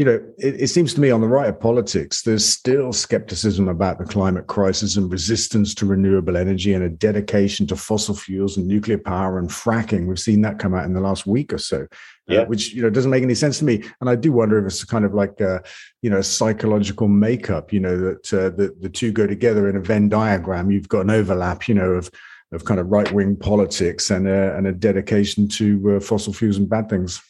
you 0.00 0.06
know, 0.06 0.18
it, 0.38 0.62
it, 0.62 0.68
seems 0.68 0.94
to 0.94 1.00
me 1.02 1.10
on 1.10 1.20
the 1.20 1.28
right 1.28 1.50
of 1.50 1.60
politics, 1.60 2.22
there's 2.22 2.48
still 2.48 2.90
skepticism 2.90 3.68
about 3.68 3.98
the 3.98 4.06
climate 4.06 4.46
crisis 4.46 4.96
and 4.96 5.12
resistance 5.12 5.74
to 5.74 5.84
renewable 5.84 6.38
energy 6.38 6.72
and 6.72 6.82
a 6.82 6.88
dedication 6.88 7.66
to 7.66 7.76
fossil 7.76 8.14
fuels 8.14 8.56
and 8.56 8.66
nuclear 8.66 8.96
power 8.96 9.38
and 9.38 9.50
fracking. 9.50 10.06
We've 10.06 10.18
seen 10.18 10.40
that 10.40 10.58
come 10.58 10.72
out 10.72 10.86
in 10.86 10.94
the 10.94 11.02
last 11.02 11.26
week 11.26 11.52
or 11.52 11.58
so, 11.58 11.86
yeah. 12.30 12.40
uh, 12.40 12.44
which 12.46 12.72
you 12.72 12.82
know 12.82 12.90
doesn't 12.90 13.10
make 13.10 13.22
any 13.22 13.34
sense 13.34 13.58
to 13.58 13.64
me. 13.64 13.82
And 14.00 14.08
I 14.08 14.16
do 14.16 14.32
wonder 14.32 14.58
if 14.58 14.66
it's 14.66 14.84
kind 14.84 15.04
of 15.04 15.14
like 15.14 15.40
a, 15.40 15.62
you 16.02 16.10
know 16.10 16.20
psychological 16.20 17.08
makeup. 17.08 17.72
You 17.72 17.80
know 17.80 17.98
that 17.98 18.32
uh, 18.32 18.50
the 18.50 18.74
the 18.80 18.88
two 18.88 19.12
go 19.12 19.26
together 19.26 19.68
in 19.68 19.76
a 19.76 19.80
Venn 19.80 20.08
diagram. 20.08 20.70
You've 20.70 20.88
got 20.88 21.00
an 21.00 21.10
overlap. 21.10 21.68
You 21.68 21.74
know 21.74 21.90
of 21.92 22.10
of 22.52 22.64
kind 22.64 22.80
of 22.80 22.88
right 22.88 23.10
wing 23.12 23.36
politics 23.36 24.10
and 24.10 24.26
a, 24.26 24.56
and 24.56 24.66
a 24.66 24.72
dedication 24.72 25.46
to 25.46 25.96
uh, 25.96 26.00
fossil 26.00 26.32
fuels 26.32 26.56
and 26.56 26.68
bad 26.68 26.88
things. 26.88 27.22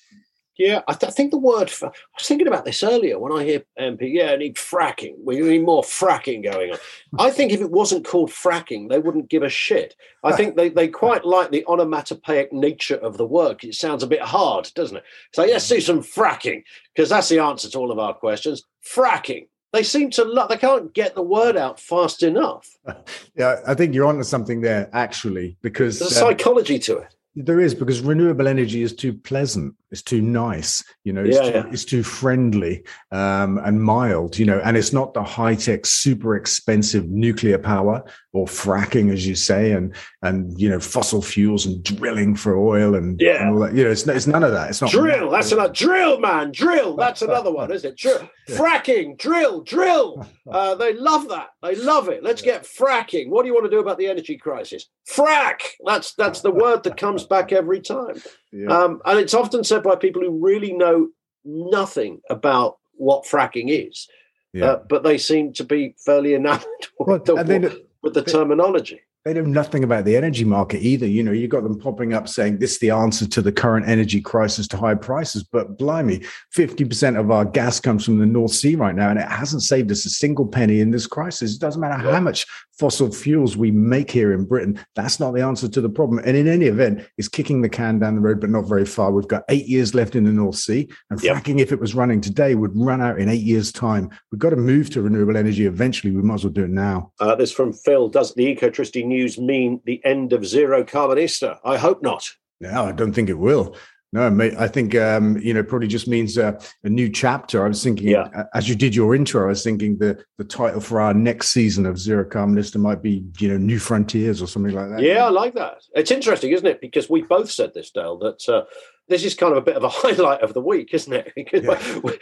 Yeah, 0.56 0.82
I, 0.86 0.92
th- 0.92 1.10
I, 1.10 1.12
think 1.12 1.30
the 1.30 1.38
word. 1.38 1.72
I 1.82 1.86
was 1.86 2.26
thinking 2.26 2.46
about 2.46 2.66
this 2.66 2.82
earlier 2.82 3.18
when 3.18 3.32
I 3.32 3.44
hear 3.44 3.62
MP. 3.78 4.12
Yeah, 4.12 4.32
I 4.32 4.36
need 4.36 4.56
fracking. 4.56 5.14
We 5.24 5.40
need 5.40 5.64
more 5.64 5.82
fracking 5.82 6.42
going 6.44 6.72
on. 6.72 6.78
I 7.18 7.30
think 7.30 7.52
if 7.52 7.62
it 7.62 7.70
wasn't 7.70 8.06
called 8.06 8.30
fracking, 8.30 8.90
they 8.90 8.98
wouldn't 8.98 9.30
give 9.30 9.42
a 9.42 9.48
shit. 9.48 9.96
I 10.22 10.32
think 10.32 10.56
they, 10.56 10.68
they 10.68 10.88
quite 10.88 11.24
like 11.24 11.50
the 11.50 11.64
onomatopoeic 11.66 12.52
nature 12.52 12.96
of 12.96 13.16
the 13.16 13.26
work. 13.26 13.64
It 13.64 13.74
sounds 13.74 14.02
a 14.02 14.06
bit 14.06 14.20
hard, 14.20 14.70
doesn't 14.74 14.98
it? 14.98 15.04
So 15.32 15.44
let's 15.44 15.66
do 15.66 15.80
some 15.80 16.02
fracking 16.02 16.62
because 16.94 17.08
that's 17.08 17.30
the 17.30 17.38
answer 17.38 17.70
to 17.70 17.78
all 17.78 17.90
of 17.90 17.98
our 17.98 18.12
questions. 18.12 18.64
Fracking. 18.84 19.46
They 19.72 19.84
seem 19.84 20.10
to 20.10 20.46
they 20.48 20.56
can't 20.56 20.92
get 20.92 21.14
the 21.14 21.22
word 21.22 21.56
out 21.56 21.78
fast 21.80 22.22
enough. 22.22 22.68
Yeah, 23.36 23.60
I 23.66 23.74
think 23.74 23.94
you're 23.94 24.06
onto 24.06 24.24
something 24.24 24.60
there 24.60 24.90
actually 24.92 25.56
because 25.62 25.98
there's 25.98 26.12
a 26.12 26.14
psychology 26.14 26.74
um, 26.74 26.80
to 26.80 26.98
it. 26.98 27.14
There 27.36 27.60
is 27.60 27.74
because 27.74 28.00
renewable 28.00 28.48
energy 28.48 28.82
is 28.82 28.94
too 28.94 29.12
pleasant. 29.12 29.74
It's 29.92 30.02
too 30.02 30.20
nice. 30.20 30.84
You 31.04 31.12
know, 31.12 31.24
it's, 31.24 31.36
yeah, 31.36 31.42
too, 31.42 31.58
yeah. 31.58 31.72
it's 31.72 31.84
too 31.84 32.02
friendly 32.02 32.84
um, 33.10 33.58
and 33.58 33.82
mild. 33.82 34.38
You 34.38 34.46
know, 34.46 34.60
and 34.64 34.76
it's 34.76 34.92
not 34.92 35.14
the 35.14 35.22
high 35.22 35.54
tech, 35.54 35.86
super 35.86 36.36
expensive 36.36 37.08
nuclear 37.08 37.58
power 37.58 38.04
or 38.32 38.46
fracking, 38.46 39.12
as 39.12 39.26
you 39.26 39.34
say, 39.34 39.72
and 39.72 39.94
and 40.22 40.60
you 40.60 40.68
know 40.68 40.78
fossil 40.80 41.22
fuels 41.22 41.66
and 41.66 41.82
drilling 41.82 42.36
for 42.36 42.56
oil 42.56 42.94
and 42.94 43.20
yeah, 43.20 43.42
and 43.42 43.54
all 43.54 43.60
that. 43.60 43.74
You 43.74 43.84
know, 43.84 43.90
it's 43.90 44.06
it's 44.06 44.26
none 44.26 44.44
of 44.44 44.52
that. 44.52 44.70
It's 44.70 44.80
not 44.80 44.90
drill. 44.90 45.30
That's 45.30 45.52
another 45.52 45.72
drill, 45.72 46.20
man. 46.20 46.52
Drill. 46.52 46.96
That's 46.96 47.22
another 47.22 47.52
one, 47.52 47.72
isn't 47.72 47.90
it? 47.90 47.96
Drill. 47.96 48.28
Fracking. 48.48 49.18
Drill. 49.18 49.62
Drill. 49.62 50.26
Uh, 50.50 50.74
they 50.74 50.94
love 50.94 51.28
that. 51.28 51.50
They 51.62 51.76
love 51.76 52.08
it. 52.08 52.22
Let's 52.22 52.40
get 52.40 52.62
fracking. 52.62 53.28
What 53.28 53.42
do 53.42 53.48
you 53.48 53.54
want 53.54 53.66
to 53.66 53.70
do 53.70 53.80
about 53.80 53.98
the 53.98 54.06
energy 54.06 54.38
crisis? 54.38 54.86
Frack. 55.08 55.60
That's 55.84 56.14
that's 56.14 56.40
the 56.40 56.50
word 56.50 56.84
that 56.84 56.96
comes 56.96 57.24
back 57.24 57.52
every 57.52 57.80
time. 57.80 58.22
Yeah. 58.50 58.68
Um, 58.68 59.02
and 59.04 59.18
it's 59.18 59.34
often 59.34 59.62
said 59.62 59.82
by 59.82 59.96
people 59.96 60.22
who 60.22 60.42
really 60.42 60.72
know 60.72 61.08
nothing 61.44 62.20
about 62.30 62.78
what 62.92 63.24
fracking 63.24 63.66
is, 63.68 64.08
yeah. 64.52 64.64
uh, 64.64 64.82
but 64.88 65.02
they 65.02 65.18
seem 65.18 65.52
to 65.54 65.64
be 65.64 65.94
fairly 66.04 66.34
enamored 66.34 66.64
with, 66.98 67.28
well, 67.28 67.44
the, 67.44 67.44
they, 67.44 67.84
with 68.02 68.14
the 68.14 68.22
terminology. 68.22 69.02
They 69.24 69.34
know 69.34 69.42
nothing 69.42 69.84
about 69.84 70.06
the 70.06 70.16
energy 70.16 70.44
market 70.44 70.80
either. 70.80 71.06
You 71.06 71.22
know, 71.22 71.32
you 71.32 71.46
got 71.46 71.62
them 71.62 71.78
popping 71.78 72.14
up 72.14 72.26
saying 72.26 72.58
this 72.58 72.72
is 72.72 72.78
the 72.78 72.90
answer 72.90 73.28
to 73.28 73.42
the 73.42 73.52
current 73.52 73.86
energy 73.86 74.20
crisis 74.20 74.66
to 74.68 74.78
high 74.78 74.94
prices. 74.94 75.42
But 75.42 75.76
blimey, 75.76 76.24
50% 76.56 77.20
of 77.20 77.30
our 77.30 77.44
gas 77.44 77.80
comes 77.80 78.04
from 78.04 78.18
the 78.18 78.24
North 78.24 78.52
Sea 78.52 78.76
right 78.76 78.94
now, 78.94 79.10
and 79.10 79.18
it 79.18 79.28
hasn't 79.28 79.62
saved 79.62 79.90
us 79.92 80.06
a 80.06 80.10
single 80.10 80.46
penny 80.46 80.80
in 80.80 80.90
this 80.90 81.06
crisis. 81.06 81.54
It 81.54 81.60
doesn't 81.60 81.82
matter 81.82 82.02
yeah. 82.02 82.12
how 82.14 82.20
much 82.20 82.46
fossil 82.80 83.12
fuels 83.12 83.58
we 83.58 83.70
make 83.70 84.10
here 84.10 84.32
in 84.32 84.46
Britain. 84.46 84.80
That's 84.96 85.20
not 85.20 85.32
the 85.32 85.44
answer 85.44 85.68
to 85.68 85.80
the 85.82 85.90
problem. 85.90 86.22
And 86.24 86.34
in 86.34 86.48
any 86.48 86.64
event, 86.64 87.06
it's 87.18 87.28
kicking 87.28 87.60
the 87.60 87.68
can 87.68 87.98
down 87.98 88.14
the 88.14 88.22
road, 88.22 88.40
but 88.40 88.48
not 88.48 88.62
very 88.62 88.86
far. 88.86 89.12
We've 89.12 89.28
got 89.28 89.44
eight 89.50 89.66
years 89.66 89.94
left 89.94 90.16
in 90.16 90.24
the 90.24 90.32
North 90.32 90.56
Sea, 90.56 90.88
and 91.10 91.22
yep. 91.22 91.36
fracking, 91.36 91.60
if 91.60 91.72
it 91.72 91.80
was 91.80 91.94
running 91.94 92.22
today, 92.22 92.54
would 92.54 92.72
run 92.74 93.02
out 93.02 93.20
in 93.20 93.28
eight 93.28 93.42
years' 93.42 93.70
time. 93.70 94.08
We've 94.32 94.38
got 94.38 94.50
to 94.50 94.56
move 94.56 94.88
to 94.90 95.02
renewable 95.02 95.36
energy 95.36 95.66
eventually. 95.66 96.16
We 96.16 96.22
might 96.22 96.36
as 96.36 96.44
well 96.44 96.54
do 96.54 96.64
it 96.64 96.70
now. 96.70 97.12
Uh, 97.20 97.34
this 97.34 97.52
from 97.52 97.74
Phil. 97.74 98.08
Does 98.08 98.32
the 98.32 98.56
Ecotricity 98.56 99.04
news 99.04 99.19
mean 99.38 99.80
the 99.84 100.04
end 100.04 100.32
of 100.32 100.46
zero 100.46 100.84
carbonista? 100.84 101.58
I 101.64 101.76
hope 101.76 102.02
not. 102.02 102.28
No, 102.60 102.84
I 102.84 102.92
don't 102.92 103.12
think 103.12 103.28
it 103.28 103.38
will. 103.38 103.76
No, 104.12 104.28
mate, 104.28 104.54
I 104.58 104.66
think 104.66 104.96
um, 104.96 105.38
you 105.38 105.54
know 105.54 105.62
probably 105.62 105.86
just 105.86 106.08
means 106.08 106.36
uh, 106.36 106.60
a 106.82 106.88
new 106.88 107.08
chapter. 107.08 107.64
I 107.64 107.68
was 107.68 107.82
thinking, 107.82 108.08
yeah. 108.08 108.44
as 108.54 108.68
you 108.68 108.74
did 108.74 108.92
your 108.92 109.14
intro, 109.14 109.44
I 109.44 109.48
was 109.48 109.62
thinking 109.62 109.98
the 109.98 110.24
the 110.36 110.42
title 110.42 110.80
for 110.80 111.00
our 111.00 111.14
next 111.14 111.50
season 111.50 111.86
of 111.86 111.96
Zero 111.96 112.24
Carbonista 112.24 112.78
might 112.78 113.02
be 113.02 113.24
you 113.38 113.48
know 113.48 113.56
New 113.56 113.78
Frontiers 113.78 114.42
or 114.42 114.48
something 114.48 114.74
like 114.74 114.90
that. 114.90 115.00
Yeah, 115.00 115.26
I 115.26 115.30
like 115.30 115.54
that. 115.54 115.84
It's 115.94 116.10
interesting, 116.10 116.50
isn't 116.50 116.66
it? 116.66 116.80
Because 116.80 117.08
we 117.08 117.22
both 117.22 117.52
said 117.52 117.72
this, 117.72 117.92
Dale, 117.92 118.18
that 118.18 118.48
uh, 118.48 118.64
this 119.10 119.24
is 119.24 119.34
kind 119.34 119.52
of 119.52 119.58
a 119.58 119.62
bit 119.62 119.76
of 119.76 119.84
a 119.84 119.88
highlight 120.02 120.40
of 120.40 120.54
the 120.54 120.60
week, 120.62 120.94
isn't 120.94 121.12
it? 121.12 121.32
Because 121.40 121.64
yeah. 121.64 121.98
we, 122.04 122.18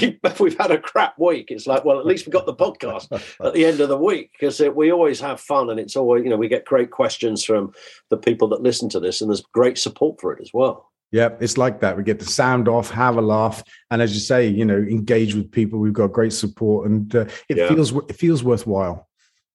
we, 0.00 0.20
we've 0.38 0.58
had 0.58 0.70
a 0.70 0.78
crap 0.78 1.18
week. 1.18 1.50
It's 1.50 1.66
like, 1.66 1.84
well, 1.84 1.98
at 1.98 2.06
least 2.06 2.26
we 2.26 2.30
got 2.32 2.46
the 2.46 2.54
podcast 2.54 3.10
at 3.44 3.54
the 3.54 3.64
end 3.64 3.80
of 3.80 3.88
the 3.88 3.96
week 3.98 4.30
because 4.32 4.60
we 4.60 4.92
always 4.92 5.18
have 5.20 5.40
fun 5.40 5.70
and 5.70 5.80
it's 5.80 5.96
always, 5.96 6.24
you 6.24 6.30
know, 6.30 6.36
we 6.36 6.48
get 6.48 6.64
great 6.64 6.90
questions 6.90 7.42
from 7.42 7.72
the 8.10 8.16
people 8.16 8.48
that 8.48 8.62
listen 8.62 8.88
to 8.90 9.00
this 9.00 9.20
and 9.20 9.30
there's 9.30 9.42
great 9.52 9.78
support 9.78 10.20
for 10.20 10.32
it 10.32 10.40
as 10.42 10.50
well. 10.52 10.90
Yeah, 11.12 11.30
it's 11.40 11.56
like 11.56 11.80
that. 11.80 11.96
We 11.96 12.02
get 12.02 12.18
the 12.18 12.26
sound 12.26 12.68
off, 12.68 12.90
have 12.90 13.16
a 13.16 13.22
laugh, 13.22 13.62
and 13.90 14.02
as 14.02 14.12
you 14.12 14.20
say, 14.20 14.48
you 14.48 14.64
know, 14.64 14.76
engage 14.76 15.34
with 15.34 15.50
people. 15.50 15.78
We've 15.78 15.92
got 15.92 16.12
great 16.12 16.32
support, 16.32 16.90
and 16.90 17.14
uh, 17.14 17.26
it 17.48 17.56
Yeah. 17.56 17.68
feels 17.68 17.92
it 17.92 18.16
feels 18.16 18.42
worthwhile. 18.42 19.08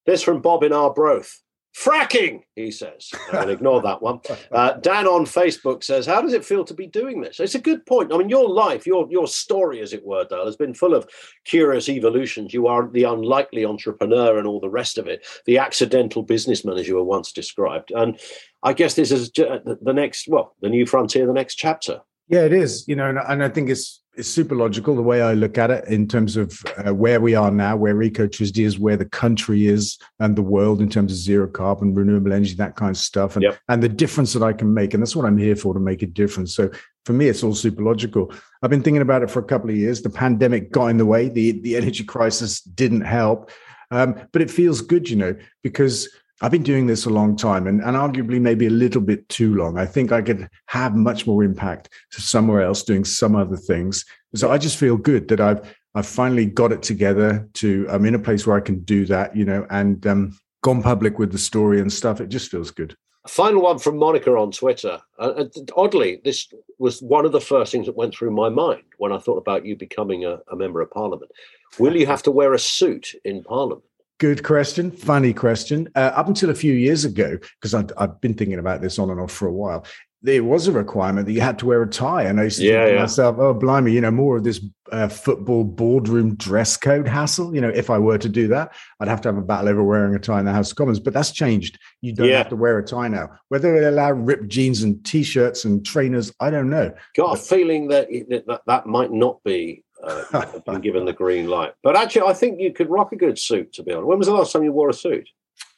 This 0.06 0.22
from 0.22 0.40
Bob 0.40 0.62
in 0.62 0.72
Arbroath. 0.72 1.41
Fracking, 1.76 2.42
he 2.54 2.70
says. 2.70 3.10
I 3.32 3.44
ignore 3.44 3.80
that 3.82 4.02
one. 4.02 4.20
Uh, 4.50 4.74
Dan 4.74 5.06
on 5.06 5.24
Facebook 5.24 5.82
says, 5.82 6.04
"How 6.04 6.20
does 6.20 6.34
it 6.34 6.44
feel 6.44 6.64
to 6.64 6.74
be 6.74 6.86
doing 6.86 7.22
this?" 7.22 7.40
It's 7.40 7.54
a 7.54 7.60
good 7.60 7.86
point. 7.86 8.12
I 8.12 8.18
mean, 8.18 8.28
your 8.28 8.48
life, 8.48 8.86
your 8.86 9.08
your 9.10 9.26
story, 9.26 9.80
as 9.80 9.94
it 9.94 10.04
were, 10.04 10.24
Dale, 10.24 10.44
has 10.44 10.56
been 10.56 10.74
full 10.74 10.94
of 10.94 11.08
curious 11.44 11.88
evolutions. 11.88 12.52
You 12.52 12.66
are 12.66 12.88
the 12.88 13.04
unlikely 13.04 13.64
entrepreneur 13.64 14.36
and 14.36 14.46
all 14.46 14.60
the 14.60 14.68
rest 14.68 14.98
of 14.98 15.06
it, 15.06 15.26
the 15.46 15.58
accidental 15.58 16.22
businessman, 16.22 16.76
as 16.76 16.86
you 16.86 16.96
were 16.96 17.04
once 17.04 17.32
described. 17.32 17.90
And 17.90 18.20
I 18.62 18.74
guess 18.74 18.94
this 18.94 19.10
is 19.10 19.30
the 19.30 19.92
next, 19.94 20.28
well, 20.28 20.54
the 20.60 20.68
new 20.68 20.86
frontier, 20.86 21.26
the 21.26 21.32
next 21.32 21.54
chapter. 21.54 22.02
Yeah, 22.28 22.44
it 22.44 22.52
is. 22.52 22.86
You 22.86 22.96
know, 22.96 23.08
and, 23.08 23.18
and 23.18 23.42
I 23.42 23.48
think 23.48 23.70
it's 23.70 24.01
it's 24.14 24.28
super 24.28 24.54
logical 24.54 24.94
the 24.94 25.02
way 25.02 25.22
I 25.22 25.32
look 25.32 25.56
at 25.56 25.70
it 25.70 25.86
in 25.88 26.06
terms 26.06 26.36
of 26.36 26.58
uh, 26.84 26.92
where 26.92 27.20
we 27.20 27.34
are 27.34 27.50
now, 27.50 27.76
where 27.76 27.94
Ecotricity 27.94 28.64
is, 28.64 28.78
where 28.78 28.96
the 28.96 29.06
country 29.06 29.66
is, 29.66 29.98
and 30.20 30.36
the 30.36 30.42
world 30.42 30.82
in 30.82 30.90
terms 30.90 31.12
of 31.12 31.18
zero 31.18 31.46
carbon, 31.48 31.94
renewable 31.94 32.32
energy, 32.32 32.54
that 32.54 32.76
kind 32.76 32.90
of 32.90 32.98
stuff, 32.98 33.36
and 33.36 33.44
Yep. 33.44 33.58
and 33.68 33.82
the 33.82 33.88
difference 33.88 34.34
that 34.34 34.42
I 34.42 34.52
can 34.52 34.72
make, 34.72 34.92
and 34.92 35.02
that's 35.02 35.16
what 35.16 35.24
I'm 35.24 35.38
here 35.38 35.56
for 35.56 35.72
to 35.72 35.80
make 35.80 36.02
a 36.02 36.06
difference. 36.06 36.54
So 36.54 36.70
for 37.06 37.14
me, 37.14 37.28
it's 37.28 37.42
all 37.42 37.54
super 37.54 37.82
logical. 37.82 38.32
I've 38.62 38.70
been 38.70 38.82
thinking 38.82 39.02
about 39.02 39.22
it 39.22 39.30
for 39.30 39.40
a 39.40 39.44
couple 39.44 39.70
of 39.70 39.76
years. 39.76 40.02
The 40.02 40.10
pandemic 40.10 40.70
got 40.72 40.88
in 40.88 40.98
the 40.98 41.06
way. 41.06 41.28
the 41.28 41.52
The 41.62 41.76
energy 41.76 42.04
crisis 42.04 42.60
didn't 42.60 43.02
help, 43.02 43.50
um, 43.90 44.14
but 44.32 44.42
it 44.42 44.50
feels 44.50 44.82
good, 44.82 45.08
you 45.08 45.16
know, 45.16 45.34
because 45.62 46.08
I've 46.42 46.50
been 46.50 46.64
doing 46.64 46.88
this 46.88 47.06
a 47.06 47.10
long 47.10 47.36
time 47.36 47.68
and, 47.68 47.80
and 47.80 47.96
arguably 47.96 48.40
maybe 48.40 48.66
a 48.66 48.70
little 48.70 49.00
bit 49.00 49.28
too 49.28 49.54
long. 49.54 49.78
I 49.78 49.86
think 49.86 50.10
I 50.10 50.20
could 50.20 50.48
have 50.66 50.96
much 50.96 51.24
more 51.24 51.44
impact 51.44 51.88
somewhere 52.10 52.62
else 52.62 52.82
doing 52.82 53.04
some 53.04 53.36
other 53.36 53.56
things. 53.56 54.04
So 54.34 54.50
I 54.50 54.58
just 54.58 54.76
feel 54.76 54.96
good 54.96 55.28
that 55.28 55.40
I've 55.40 55.76
I've 55.94 56.06
finally 56.06 56.46
got 56.46 56.72
it 56.72 56.82
together 56.82 57.48
to 57.54 57.86
I'm 57.88 58.04
in 58.06 58.16
a 58.16 58.18
place 58.18 58.44
where 58.44 58.56
I 58.56 58.60
can 58.60 58.80
do 58.80 59.06
that, 59.06 59.36
you 59.36 59.44
know, 59.44 59.66
and 59.70 60.04
um, 60.06 60.38
gone 60.62 60.82
public 60.82 61.18
with 61.18 61.30
the 61.30 61.38
story 61.38 61.80
and 61.80 61.92
stuff. 61.92 62.20
It 62.20 62.28
just 62.28 62.50
feels 62.50 62.72
good. 62.72 62.96
Final 63.28 63.62
one 63.62 63.78
from 63.78 63.98
Monica 63.98 64.32
on 64.32 64.50
Twitter. 64.50 65.00
Uh, 65.18 65.22
uh, 65.22 65.44
oddly, 65.76 66.20
this 66.24 66.52
was 66.80 67.00
one 67.00 67.24
of 67.24 67.30
the 67.30 67.40
first 67.40 67.70
things 67.70 67.86
that 67.86 67.96
went 67.96 68.14
through 68.14 68.32
my 68.32 68.48
mind 68.48 68.82
when 68.98 69.12
I 69.12 69.18
thought 69.18 69.36
about 69.36 69.64
you 69.64 69.76
becoming 69.76 70.24
a, 70.24 70.40
a 70.50 70.56
member 70.56 70.80
of 70.80 70.90
Parliament. 70.90 71.30
Will 71.78 71.96
you 71.96 72.06
have 72.06 72.24
to 72.24 72.32
wear 72.32 72.52
a 72.52 72.58
suit 72.58 73.14
in 73.24 73.44
Parliament? 73.44 73.84
Good 74.18 74.44
question. 74.44 74.90
Funny 74.90 75.32
question. 75.32 75.88
Uh, 75.96 76.12
up 76.14 76.28
until 76.28 76.50
a 76.50 76.54
few 76.54 76.74
years 76.74 77.04
ago, 77.04 77.38
because 77.60 77.74
I've, 77.74 77.90
I've 77.96 78.20
been 78.20 78.34
thinking 78.34 78.58
about 78.58 78.80
this 78.80 78.98
on 78.98 79.10
and 79.10 79.20
off 79.20 79.32
for 79.32 79.48
a 79.48 79.52
while, 79.52 79.84
there 80.24 80.44
was 80.44 80.68
a 80.68 80.72
requirement 80.72 81.26
that 81.26 81.32
you 81.32 81.40
had 81.40 81.58
to 81.58 81.66
wear 81.66 81.82
a 81.82 81.88
tie. 81.88 82.22
And 82.22 82.38
I 82.38 82.44
used 82.44 82.58
to 82.58 82.64
Yeah, 82.64 82.84
think 82.84 82.90
to 82.90 82.94
yeah. 82.94 83.00
myself, 83.00 83.36
oh, 83.40 83.52
blimey, 83.54 83.90
you 83.90 84.00
know, 84.00 84.12
more 84.12 84.36
of 84.36 84.44
this 84.44 84.64
uh, 84.92 85.08
football 85.08 85.64
boardroom 85.64 86.36
dress 86.36 86.76
code 86.76 87.08
hassle. 87.08 87.52
You 87.52 87.60
know, 87.60 87.70
if 87.70 87.90
I 87.90 87.98
were 87.98 88.18
to 88.18 88.28
do 88.28 88.46
that, 88.48 88.72
I'd 89.00 89.08
have 89.08 89.20
to 89.22 89.28
have 89.28 89.36
a 89.38 89.42
battle 89.42 89.70
over 89.70 89.82
wearing 89.82 90.14
a 90.14 90.20
tie 90.20 90.38
in 90.38 90.44
the 90.46 90.52
House 90.52 90.70
of 90.70 90.76
Commons. 90.76 91.00
But 91.00 91.14
that's 91.14 91.32
changed. 91.32 91.76
You 92.02 92.12
don't 92.14 92.28
Yeah. 92.28 92.38
have 92.38 92.50
to 92.50 92.56
wear 92.56 92.78
a 92.78 92.84
tie 92.84 93.08
now. 93.08 93.30
Whether 93.48 93.80
they 93.80 93.86
allow 93.86 94.12
ripped 94.12 94.46
jeans 94.46 94.84
and 94.84 95.04
t 95.04 95.24
shirts 95.24 95.64
and 95.64 95.84
trainers, 95.84 96.32
I 96.38 96.50
don't 96.50 96.70
know. 96.70 96.92
Got 97.16 97.38
a 97.38 97.42
feeling 97.42 97.88
that 97.88 98.06
that, 98.46 98.60
that 98.68 98.86
might 98.86 99.10
not 99.10 99.42
be 99.42 99.82
uh, 100.02 100.58
been 100.66 100.80
given 100.80 101.04
the 101.04 101.12
green 101.12 101.48
light. 101.48 101.74
But 101.82 101.96
actually, 101.96 102.22
I 102.22 102.34
think 102.34 102.60
you 102.60 102.72
could 102.72 102.90
rock 102.90 103.12
a 103.12 103.16
good 103.16 103.38
suit, 103.38 103.72
to 103.74 103.82
be 103.82 103.92
honest. 103.92 104.06
When 104.06 104.18
was 104.18 104.26
the 104.26 104.34
last 104.34 104.52
time 104.52 104.64
you 104.64 104.72
wore 104.72 104.90
a 104.90 104.94
suit? 104.94 105.28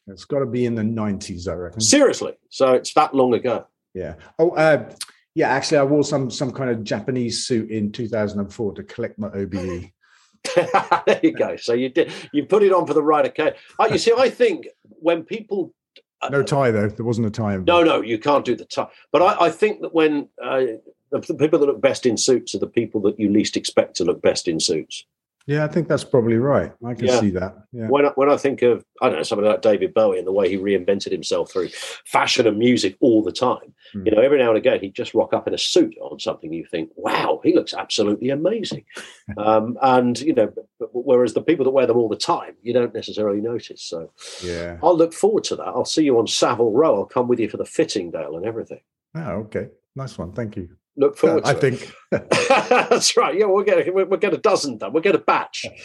It's 0.07 0.25
got 0.25 0.41
to 0.41 0.47
be 0.47 0.67
in 0.67 0.75
the 0.75 0.83
90s, 0.83 1.49
I 1.49 1.55
reckon. 1.55 1.81
Seriously. 1.81 2.35
So 2.51 2.73
it's 2.73 2.93
that 2.95 3.15
long 3.15 3.35
ago. 3.35 3.67
Yeah. 3.95 4.15
Oh, 4.39 4.51
uh, 4.51 4.91
Yeah, 5.35 5.49
actually, 5.49 5.79
I 5.79 5.85
wore 5.85 6.05
some 6.05 6.31
some 6.31 6.53
kind 6.53 6.71
of 6.71 6.85
Japanese 6.85 7.47
suit 7.47 7.71
in 7.71 7.91
2004 7.93 8.75
to 8.75 8.83
collect 8.83 9.19
my 9.19 9.29
OBE. 9.29 9.91
there 11.07 11.21
you 11.23 11.33
go. 11.33 11.57
So 11.57 11.73
you 11.73 11.89
did 11.89 12.13
you 12.33 12.45
put 12.45 12.63
it 12.63 12.73
on 12.73 12.87
for 12.87 12.93
the 12.93 13.03
right 13.03 13.25
occasion. 13.25 13.55
Uh, 13.81 13.89
you 13.91 13.99
see, 13.99 14.13
I 14.17 14.29
think 14.29 14.69
when 14.83 15.23
people 15.23 15.75
no 16.31 16.43
tie 16.43 16.71
though, 16.71 16.89
there 16.89 17.05
wasn't 17.05 17.27
a 17.27 17.31
tie. 17.31 17.57
No, 17.57 17.83
no, 17.83 18.01
you 18.01 18.19
can't 18.19 18.45
do 18.45 18.55
the 18.55 18.65
tie. 18.65 18.89
But 19.13 19.23
I, 19.23 19.47
I 19.47 19.51
think 19.51 19.81
that 19.83 19.95
when 19.95 20.29
uh, 20.43 20.65
the, 21.21 21.33
the 21.33 21.35
people 21.39 21.59
that 21.61 21.67
look 21.67 21.81
best 21.81 22.07
in 22.07 22.17
suits 22.17 22.55
are 22.55 22.59
the 22.59 22.67
people 22.67 23.01
that 23.03 23.19
you 23.19 23.29
least 23.31 23.57
expect 23.57 23.97
to 23.97 24.05
look 24.05 24.21
best 24.23 24.49
in 24.49 24.59
suits. 24.61 25.05
Yeah, 25.47 25.63
I 25.63 25.69
think 25.69 25.89
that's 25.89 26.05
probably 26.05 26.39
right. 26.39 26.73
I 26.83 26.95
can 26.95 27.05
Yeah. 27.07 27.21
see 27.21 27.29
that. 27.31 27.55
Yeah. 27.71 27.89
When 27.89 28.07
I, 28.07 28.09
when 28.15 28.31
I 28.31 28.39
think 28.39 28.63
of 28.63 28.83
I 29.03 29.09
don't 29.11 29.19
know 29.19 29.23
somebody 29.25 29.49
like 29.51 29.61
David 29.61 29.93
Bowie 29.93 30.17
and 30.19 30.27
the 30.27 30.33
way 30.33 30.49
he 30.49 30.57
reinvented 30.57 31.13
himself 31.13 31.53
through 31.53 31.69
fashion 32.07 32.47
and 32.47 32.59
music 32.59 32.97
all 33.01 33.23
the 33.23 33.31
time, 33.31 33.75
Hmm. 33.93 34.07
you 34.07 34.13
know, 34.13 34.23
every 34.23 34.39
now 34.39 34.49
and 34.49 34.57
again 34.57 34.81
he'd 34.81 34.95
just 34.95 35.13
rock 35.13 35.35
up 35.35 35.47
in 35.47 35.53
a 35.53 35.59
suit 35.59 35.95
on 36.01 36.19
something 36.19 36.51
you 36.51 36.65
think, 36.65 36.89
wow, 36.97 37.41
he 37.45 37.55
looks 37.55 37.75
absolutely 37.75 38.31
amazing. 38.31 38.87
um, 39.37 39.77
and 39.83 40.19
you 40.21 40.33
know, 40.33 40.51
whereas 40.93 41.35
the 41.35 41.43
people 41.43 41.65
that 41.67 41.73
wear 41.73 41.87
them 41.87 41.99
all 41.99 42.09
the 42.09 42.17
time, 42.17 42.55
you 42.63 42.73
don't 42.73 42.95
necessarily 42.95 43.43
notice. 43.43 43.83
So 43.83 44.13
Yeah. 44.43 44.79
I'll 44.83 44.97
look 44.97 45.13
forward 45.13 45.45
to 45.45 45.57
that. 45.57 45.67
I'll 45.69 45.85
see 45.85 46.05
you 46.05 46.19
on 46.19 46.27
Savile 46.27 46.73
Row. 46.73 46.97
I'll 47.01 47.05
come 47.05 47.29
with 47.29 47.39
you 47.39 47.51
for 47.51 47.59
the 47.59 47.67
fitting, 47.67 48.11
Dale, 48.11 48.39
and 48.39 48.47
everything. 48.47 48.81
Oh, 49.15 49.33
okay. 49.45 49.69
Nice 49.95 50.17
one. 50.17 50.33
Thank 50.33 50.57
you. 50.57 50.71
Look 50.97 51.17
forward. 51.17 51.45
I 51.45 51.55
to 51.55 51.67
it. 51.67 51.79
think. 51.79 51.93
That's 52.69 53.17
right. 53.17 53.37
Yeah, 53.37 53.47
we'll 53.47 53.65
get 53.65 53.93
we'll, 53.93 54.07
we'll 54.07 54.21
get 54.21 54.33
a 54.35 54.39
dozen 54.39 54.79
done. 54.79 54.93
We'll 54.93 55.03
get 55.03 55.15
a 55.15 55.19
batch. 55.19 55.67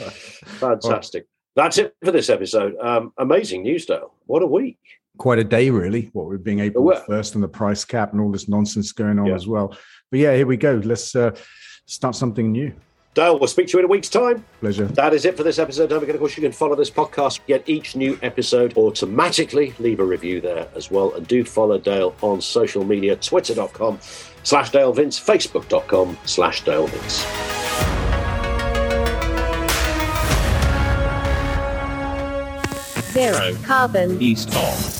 Fantastic. 0.59 1.25
That's 1.55 1.77
it 1.77 1.95
for 2.03 2.11
this 2.11 2.29
episode. 2.29 2.75
Um, 2.79 3.11
amazing 3.17 3.63
news, 3.63 3.85
Dale. 3.85 4.13
What 4.27 4.43
a 4.43 4.47
week. 4.47 4.77
Quite 5.17 5.39
a 5.39 5.43
day, 5.43 5.69
really. 5.69 6.09
What 6.13 6.27
with 6.27 6.43
being 6.43 6.59
April 6.59 6.83
Well- 6.83 7.03
first 7.05 7.35
and 7.35 7.43
the 7.43 7.47
price 7.47 7.83
cap 7.83 8.13
and 8.13 8.21
all 8.21 8.31
this 8.31 8.47
nonsense 8.47 8.91
going 8.91 9.19
on 9.19 9.25
Yeah. 9.25 9.35
as 9.35 9.47
well. 9.47 9.75
But 10.11 10.19
yeah, 10.19 10.35
here 10.35 10.47
we 10.47 10.57
go. 10.57 10.81
Let's 10.83 11.15
uh, 11.15 11.35
start 11.85 12.15
something 12.15 12.51
new. 12.51 12.73
Dale, 13.15 13.37
we'll 13.39 13.47
speak 13.47 13.67
to 13.69 13.73
you 13.73 13.79
in 13.79 13.85
a 13.85 13.87
week's 13.87 14.07
time. 14.07 14.45
Pleasure. 14.61 14.85
That 14.85 15.13
is 15.15 15.25
it 15.25 15.35
for 15.35 15.41
this 15.43 15.57
episode. 15.57 15.89
Don't 15.89 15.99
forget, 15.99 16.15
of 16.15 16.19
course, 16.21 16.37
you 16.37 16.43
can 16.43 16.51
follow 16.51 16.75
this 16.75 16.91
podcast, 16.91 17.39
get 17.47 17.67
each 17.67 17.95
new 17.95 18.17
episode 18.21 18.77
automatically. 18.77 19.73
Leave 19.79 19.99
a 19.99 20.05
review 20.05 20.39
there 20.39 20.67
as 20.75 20.91
well. 20.91 21.13
And 21.15 21.27
do 21.27 21.43
follow 21.43 21.79
Dale 21.79 22.15
on 22.21 22.39
social 22.39 22.85
media, 22.85 23.15
twitter.com 23.15 23.99
slash 24.49 24.71
Dale 24.71 24.91
Vince, 24.91 25.19
facebook.com 25.19 26.17
slash 26.25 26.63
Dale 26.65 26.87
Vince. 26.87 27.23
Zero 33.13 33.55
carbon. 33.63 34.19
East 34.19 34.49
of. 34.55 34.98